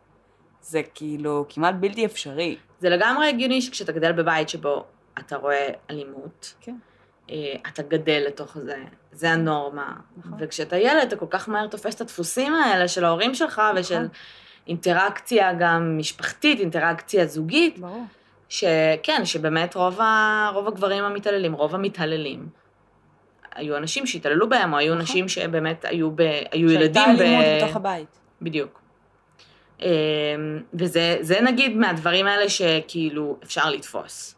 [0.68, 2.56] זה כאילו כמעט בלתי אפשרי.
[2.80, 4.84] זה לגמרי הגיוני שכשאתה גדל בבית שבו
[5.18, 6.74] אתה רואה אלימות, כן.
[7.30, 8.76] אה, אתה גדל לתוך זה,
[9.12, 9.92] זה הנורמה.
[10.16, 10.32] נכון.
[10.40, 14.08] וכשאתה ילד, אתה כל כך מהר תופס את הדפוסים האלה של ההורים שלך ושל נכון.
[14.66, 18.04] אינטראקציה גם משפחתית, אינטראקציה זוגית, ברור.
[18.48, 20.50] שכן, שבאמת רוב, ה...
[20.54, 22.48] רוב הגברים המתעללים, רוב המתעללים,
[23.54, 25.00] היו אנשים שהתעללו בהם, או היו נכון.
[25.00, 26.20] אנשים שבאמת היו, ב...
[26.50, 27.20] היו שהייתה ילדים ב...
[27.20, 28.18] אלימות בתוך הבית.
[28.42, 28.87] בדיוק.
[29.82, 29.86] אמ,
[30.74, 34.34] וזה זה נגיד מהדברים האלה שכאילו אפשר לתפוס.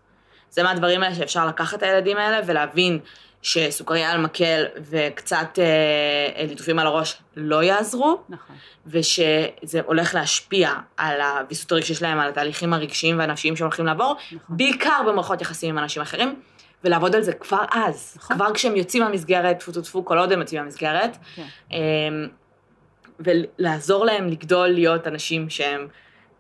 [0.51, 2.99] זה מהדברים האלה שאפשר לקחת את הילדים האלה ולהבין
[3.43, 8.57] שסוכריה על מקל וקצת אה, ליטופים על הראש לא יעזרו, נכון.
[8.87, 14.57] ושזה הולך להשפיע על הוויסות הרגשי שלהם, על התהליכים הרגשיים והנפשיים שהם הולכים לעבור, נכון.
[14.57, 16.35] בעיקר במערכות יחסים עם אנשים אחרים,
[16.85, 18.37] ולעבוד על זה כבר אז, נכון.
[18.37, 21.47] כבר כשהם יוצאים מהמסגרת, טפו טפו טפו, כל עוד הם יוצאים מהמסגרת, כן.
[21.71, 22.29] אמ,
[23.21, 25.89] ולעזור להם לגדול להיות אנשים שהם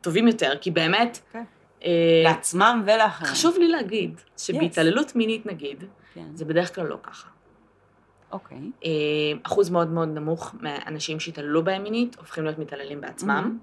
[0.01, 1.43] טובים יותר, כי באמת, כן.
[1.85, 1.91] אה,
[2.25, 3.33] לעצמם ולאחרים.
[3.33, 6.27] חשוב לי להגיד שבהתעללות מינית נגיד, כן.
[6.35, 7.29] זה בדרך כלל לא ככה.
[8.33, 8.59] אוקיי.
[8.85, 8.91] אה,
[9.43, 13.59] אחוז מאוד מאוד נמוך מהאנשים שהתעללו בהם מינית הופכים להיות מתעללים בעצמם.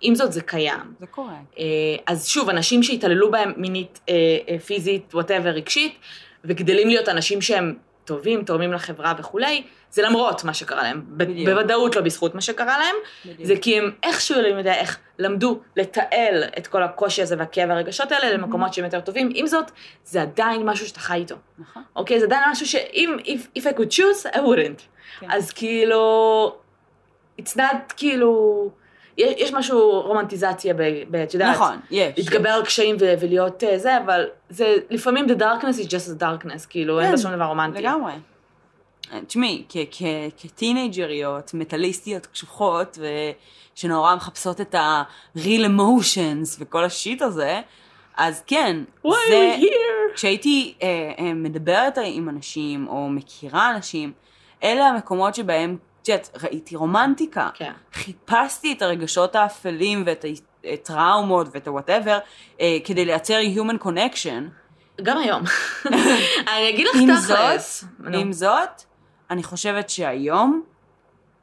[0.00, 0.94] עם זאת זה קיים.
[1.00, 1.36] זה קורה.
[1.58, 1.64] אה,
[2.06, 4.14] אז שוב, אנשים שהתעללו בהם מינית, אה,
[4.48, 5.98] אה, פיזית, וואטאבר, רגשית,
[6.44, 7.74] וגדלים להיות אנשים שהם
[8.08, 11.02] טובים, תורמים לחברה וכולי, זה למרות מה שקרה להם.
[11.08, 11.48] בדיוק.
[11.48, 12.96] בוודאות לא בזכות מה שקרה להם,
[13.42, 18.12] זה כי הם איכשהו אלוהים יודע איך למדו לתעל את כל הקושי הזה והכאב והרגשות
[18.12, 19.30] האלה למקומות שהם יותר טובים.
[19.34, 19.70] עם זאת,
[20.04, 21.36] זה עדיין משהו שאתה חי איתו.
[21.58, 21.82] נכון.
[21.96, 22.20] אוקיי?
[22.20, 24.82] זה עדיין משהו שאם, if, if I could choose, I wouldn't.
[25.20, 25.30] כן.
[25.30, 26.56] אז כאילו,
[27.40, 28.70] it's not כאילו,
[29.18, 32.12] יש, יש משהו רומנטיזציה, ב, ב, את יודעת, נכון, יש.
[32.18, 36.22] להתגבר על קשיים ו- ולהיות אה, זה, אבל זה, לפעמים the darkness is just a
[36.22, 37.78] darkness, כאילו, אין כן, בה שום דבר רומנטי.
[37.78, 38.12] לגמרי.
[39.26, 40.02] תשמעי, כ- כ-
[40.42, 42.98] כטינג'ריות, מטאליסטיות קשוחות,
[43.74, 47.60] ושנורא מחפשות את ה-real emotions וכל השיט הזה,
[48.16, 49.56] אז כן, Why זה...
[50.14, 50.88] כשהייתי אה,
[51.18, 54.12] אה, מדברת עם אנשים, או מכירה אנשים,
[54.64, 55.76] אלה המקומות שבהם,
[56.14, 57.48] את יודעת, ראיתי רומנטיקה.
[57.54, 57.72] כן.
[57.92, 60.24] חיפשתי את הרגשות האפלים ואת
[60.64, 62.18] הטראומות ואת ה-whatever,
[62.60, 64.42] אה, כדי לייצר human connection.
[65.02, 65.42] גם היום.
[66.48, 67.84] אני אגיד לך תכלס.
[68.12, 68.82] עם זאת,
[69.30, 70.62] אני חושבת שהיום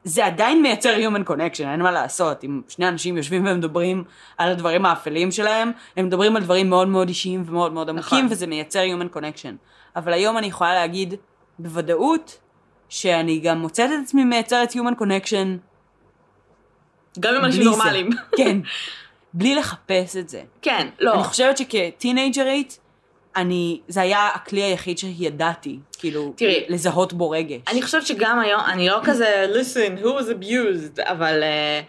[0.04, 2.44] זה עדיין מייצר human connection, אין מה לעשות.
[2.44, 4.04] אם שני אנשים יושבים ומדברים
[4.38, 8.28] על הדברים האפלים שלהם, הם מדברים על דברים מאוד מאוד אישיים ומאוד מאוד עמוקים, נכון.
[8.30, 9.54] וזה מייצר human connection.
[9.96, 11.14] אבל היום אני יכולה להגיד
[11.58, 12.38] בוודאות,
[12.88, 15.58] שאני גם מוצאת את עצמי מייצרת human connection
[17.20, 18.10] גם עם אנשים נורמליים.
[18.38, 18.58] כן.
[19.34, 20.42] בלי לחפש את זה.
[20.62, 21.14] כן, לא.
[21.14, 22.78] אני חושבת שכטינג'רית,
[23.36, 27.60] אני, זה היה הכלי היחיד שידעתי, כאילו, תראי, לזהות בו רגש.
[27.68, 31.84] אני חושבת שגם היום, אני לא כזה, listen, who was abused, אבל uh,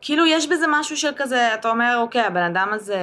[0.00, 2.98] כאילו יש בזה משהו של כזה, אתה אומר, אוקיי, הבן אדם הזה...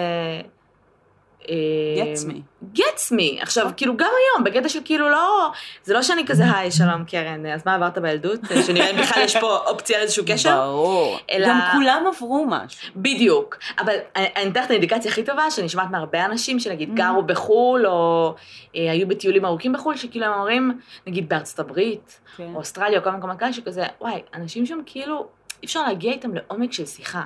[1.47, 2.33] Gets me.
[2.79, 3.41] gets me.
[3.41, 5.51] עכשיו, כאילו, גם היום, בקטע של כאילו לא,
[5.83, 8.39] זה לא שאני כזה, היי, שלום, קרן, אז מה עברת בילדות?
[8.67, 10.61] שנראה אם בכלל יש פה אופציה לאיזשהו קשר?
[10.65, 11.17] ברור.
[11.31, 12.79] אלא- גם כולם עברו משהו.
[12.95, 13.57] בדיוק.
[13.79, 16.95] אבל אני אתן לך את האינדיקציה הכי טובה, שאני שומעת מהרבה אנשים שנגיד Mm-hmm.
[16.97, 18.33] גרו בחו"ל, או
[18.75, 22.43] אה, היו בטיולים ארוכים בחו"ל, שכאילו הם אומרים, נגיד בארצות הברית, כן.
[22.53, 25.27] או אוסטרליה, או כל מקומות כאלה, שכזה, וואי, אנשים שם כאילו,
[25.63, 27.23] אי אפשר להגיע איתם לעומק של שיחה.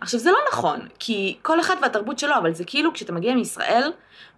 [0.00, 3.92] עכשיו, זה לא נכון, כי כל אחד והתרבות שלו, אבל זה כאילו כשאתה מגיע מישראל,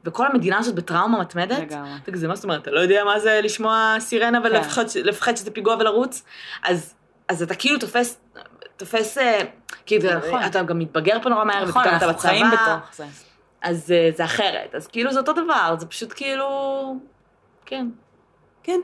[0.05, 1.91] וכל המדינה הזאת בטראומה מתמדת, לגמרי.
[2.03, 5.51] אתה כזה, מה זאת אומרת, אתה לא יודע מה זה לשמוע סירנה ולפחד לפחד שזה
[5.51, 6.23] פיגוע ולרוץ?
[6.63, 6.95] אז,
[7.29, 8.21] אז אתה כאילו תופס,
[8.77, 9.41] תופס, אה,
[9.87, 10.43] כאילו, נכון.
[10.47, 13.05] אתה גם מתבגר פה נורא מהר, נכון, אנחנו חיים בתוך זה.
[13.63, 14.75] אז אה, זה אחרת.
[14.75, 16.97] אז כאילו זה אותו דבר, זה פשוט כאילו,
[17.67, 17.87] כן,
[18.63, 18.81] כן.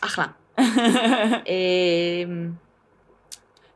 [0.00, 0.26] אחלה.
[1.46, 2.50] אמ,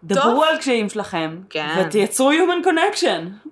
[0.05, 1.85] דברו על קשיים שלכם, כן.
[1.87, 3.49] ותייצרו human connection.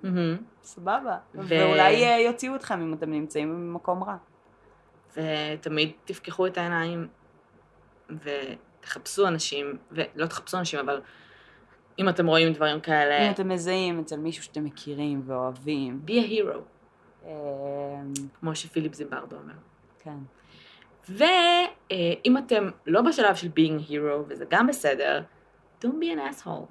[0.63, 1.17] סבבה.
[1.35, 4.15] ו- ואולי אה, יוציאו אתכם אם אתם נמצאים במקום רע.
[5.17, 7.07] ותמיד תפקחו את העיניים
[8.09, 11.01] ותחפשו אנשים, ולא תחפשו אנשים, אבל
[11.99, 16.01] אם אתם רואים דברים כאלה, אם אתם מזהים אצל מישהו שאתם מכירים ואוהבים.
[16.07, 16.57] be a hero,
[17.25, 17.31] אה,
[18.39, 19.53] כמו שפיליפ זימברדו אומר.
[19.99, 20.17] כן.
[21.91, 25.21] ואם אתם לא בשלב של being hero, וזה גם בסדר,
[25.83, 26.65] don't be an asshole.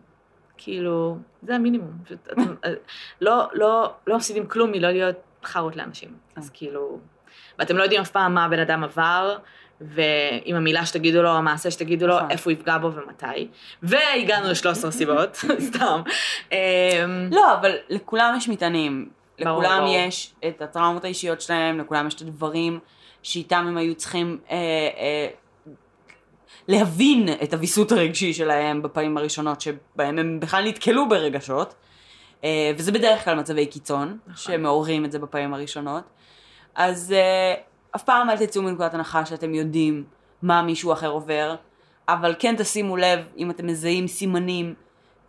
[0.57, 1.93] כאילו, זה המינימום.
[2.05, 2.73] פשוט, אתם, אה,
[3.21, 6.17] לא, לא, לא מפסידים כלום מלא להיות חארות לאנשים.
[6.37, 6.99] אז כאילו,
[7.59, 9.37] ואתם לא יודעים אף פעם מה הבן אדם עבר,
[9.81, 12.31] ועם המילה שתגידו לו, המעשה שתגידו לו, נכון.
[12.31, 13.49] איפה הוא יפגע בו ומתי.
[13.83, 15.35] והגענו ל-13 סיבות,
[15.69, 16.03] סתם.
[16.53, 16.57] אמ,
[17.31, 19.11] לא, אבל לכולם יש מטענים.
[19.39, 19.85] לכולם.
[19.87, 22.81] יש את הטראומות האישיות שלהם, לכולם יש את הדברים
[23.23, 25.29] שאיתם הם היו צריכים אה, אה,
[26.69, 31.75] להבין את הוויסות הרגשי שלהם בפעמים הראשונות שבהם הם בכלל נתקלו ברגשות.
[32.45, 34.37] אה, וזה בדרך כלל מצבי קיצון, נכון.
[34.37, 36.05] שמעוררים את זה בפעמים הראשונות.
[36.75, 37.55] אז אה,
[37.97, 40.05] אף פעם אל תצאו מנקודת הנחה שאתם יודעים
[40.43, 41.55] מה מישהו אחר עובר,
[42.09, 44.75] אבל כן תשימו לב אם אתם מזהים סימנים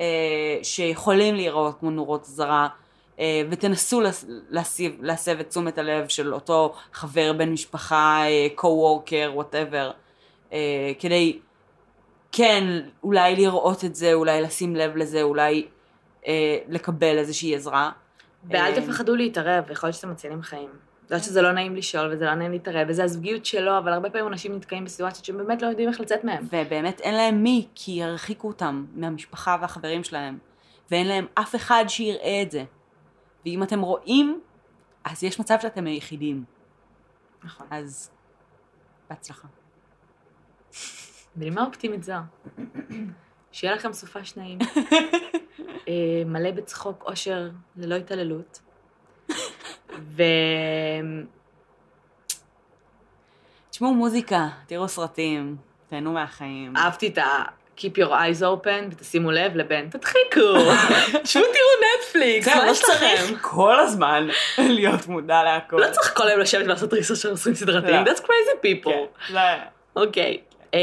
[0.02, 2.83] אה, שיכולים להיראות כמו נורות אזהרה, אה,
[3.50, 9.92] ותנסו לס- להסיב, להסב את תשומת הלב של אותו חבר, בן משפחה, אה, co-worker, whatever,
[10.54, 11.40] אה, כדי
[12.32, 12.64] כן
[13.04, 15.68] אולי לראות את זה, אולי לשים לב לזה, אולי
[16.28, 17.92] אה, לקבל איזושהי עזרה.
[18.50, 20.70] ואל אה, תפחדו להתערב, יכול להיות שאתם מצילים חיים.
[21.04, 24.28] יודעת שזה לא נעים לשאול וזה לא נעים להתערב, וזה הזוגיות שלו, אבל הרבה פעמים
[24.28, 26.48] אנשים נתקעים בסיטואציות שהם באמת לא יודעים איך לצאת מהם.
[26.52, 30.38] ובאמת אין להם מי, כי ירחיקו אותם מהמשפחה והחברים שלהם,
[30.92, 32.64] ואין להם אף אחד שיראה את זה.
[33.46, 34.42] ואם אתם רואים,
[35.04, 36.44] אז יש מצב שאתם היחידים.
[37.44, 37.68] נכון.
[37.72, 38.12] אז
[39.10, 39.48] בהצלחה.
[41.36, 42.14] בנימה אופטימית זו,
[43.52, 44.60] שיהיה לכם סופש נעים,
[45.88, 48.62] אה, מלא בצחוק, אושר, ללא התעללות.
[50.00, 50.24] ו...
[53.70, 56.78] תשמעו מוזיקה, תראו סרטים, תהנו מהחיים.
[56.78, 57.44] אהבתי את ה...
[57.78, 60.40] keep your eyes open ותשימו לב לבין תדחיקו,
[61.26, 63.16] שבו תראו נטפליקס, מה לא יש לכם?
[63.18, 65.78] צריך כל הזמן להיות מודע להכל.
[65.78, 68.12] לא צריך כל היום לשבת ולעשות ריסוס של נושאים סדרתיים, לא.
[68.12, 69.28] that's crazy people.
[69.28, 69.60] כן,
[69.96, 70.38] אוקיי.
[70.74, 70.80] אה,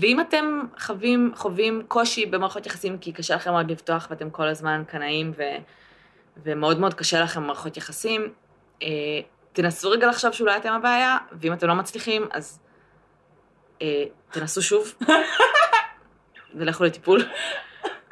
[0.00, 4.82] ואם אתם חווים, חווים קושי במערכות יחסים כי קשה לכם מאוד לפתוח ואתם כל הזמן
[4.88, 5.42] קנאים ו,
[6.44, 8.32] ומאוד מאוד קשה לכם במערכות יחסים,
[8.82, 8.88] אה,
[9.52, 12.60] תנסו רגע לחשוב שאולי אתם הבעיה, ואם אתם לא מצליחים, אז
[13.82, 14.94] אה, תנסו שוב
[16.54, 17.24] ולכו לטיפול.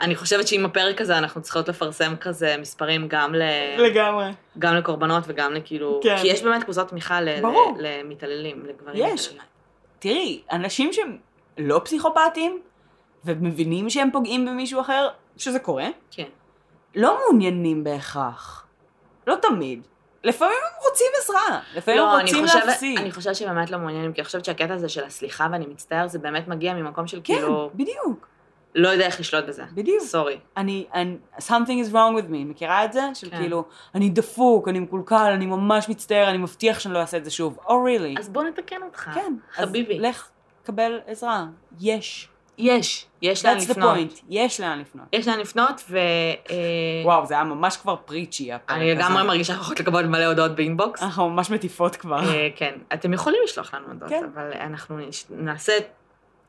[0.00, 3.42] אני חושבת שעם הפרק הזה אנחנו צריכות לפרסם כזה מספרים גם, ל...
[3.78, 4.30] לגמרי.
[4.58, 6.00] גם לקורבנות וגם לכאילו...
[6.02, 6.16] כן.
[6.20, 7.40] כי יש באמת קבוצות תמיכה ל...
[7.40, 7.76] ברור.
[7.78, 9.26] למתעללים, לגברים יש.
[9.26, 9.46] מתעללים.
[9.98, 11.16] תראי, אנשים שהם
[11.58, 12.60] לא פסיכופטים,
[13.24, 16.28] ומבינים שהם פוגעים במישהו אחר, שזה קורה, כן.
[16.94, 18.66] לא מעוניינים בהכרח.
[19.26, 19.86] לא תמיד.
[20.24, 21.60] לפעמים הם רוצים עזרה.
[21.76, 22.98] לפעמים לא, הם אני רוצים חושבת, להפסיק.
[23.00, 26.18] אני חושבת שבאמת לא מעוניינים, כי אני חושבת שהקטע הזה של הסליחה ואני מצטער, זה
[26.18, 28.29] באמת מגיע ממקום של כן, כאילו, בדיוק.
[28.74, 29.62] לא יודע איך לשלוט בזה.
[29.74, 30.02] בדיוק.
[30.02, 30.38] סורי.
[30.56, 33.02] אני, אני, something is wrong with me, מכירה את זה?
[33.14, 33.38] של כן.
[33.38, 33.64] כאילו,
[33.94, 37.58] אני דפוק, אני מקולקל, אני ממש מצטער, אני מבטיח שאני לא אעשה את זה שוב.
[37.66, 38.20] Oh really?
[38.20, 39.10] אז בוא נתקן אותך.
[39.14, 39.34] כן.
[39.56, 39.98] אז חביבי.
[39.98, 40.28] לך,
[40.64, 41.44] קבל עזרה.
[41.80, 42.28] יש.
[42.58, 43.96] יש, יש לאן That's the לפנות.
[43.96, 44.20] point.
[44.28, 45.06] יש לאן לפנות.
[45.12, 45.98] יש לאן לפנות, ו...
[46.50, 46.56] אה,
[47.04, 49.00] וואו, זה היה ממש כבר פריצ'י, הפרק אני הזה.
[49.00, 51.02] לגמרי מרגישה שאנחנו יכולות לקבל מלא הודעות באינבוקס.
[51.02, 52.18] אנחנו ממש מטיפות כבר.
[52.18, 54.24] אה, כן, אתם יכולים לשלוח לנו הודעות, כן.
[54.34, 54.98] אבל אנחנו
[55.30, 55.72] נעשה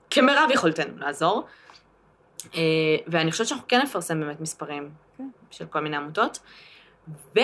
[0.09, 1.45] כמירב יכולתנו לעזור.
[2.55, 2.61] אה,
[3.07, 5.29] ואני חושבת שאנחנו כן נפרסם באמת מספרים כן.
[5.51, 6.39] של כל מיני עמותות.
[7.35, 7.39] ו...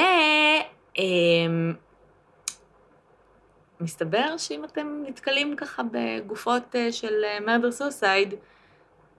[0.98, 1.74] אמ,
[3.82, 7.14] מסתבר שאם אתם נתקלים ככה בגופות אה, של
[7.46, 8.34] מרדר סוסייד,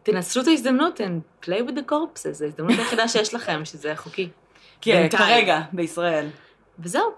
[0.02, 4.28] תנצלו את ההזדמנות and play with the corpses, זו ההזדמנות היחידה שיש לכם, שזה חוקי.
[4.80, 5.08] כן.
[5.10, 6.28] כרגע, בישראל.
[6.78, 7.12] וזהו,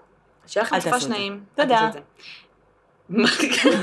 [0.47, 1.09] שיהיה לכם זה.
[1.09, 1.43] נעים.
[1.55, 1.89] תודה.
[3.39, 3.73] כאילו,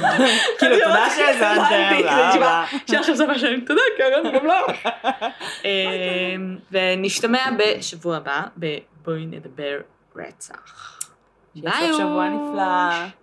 [0.63, 3.17] אני תודה שהאזנתם, הבנתי, לא, זה לא.
[3.17, 3.61] סופש נעים.
[3.61, 4.89] תודה, קרן, גם לך.
[5.65, 9.79] אמ, ונשתמע בשבוע הבא בבואי נדבר
[10.17, 10.99] רצח.
[11.57, 13.19] סוף שבוע נפלא.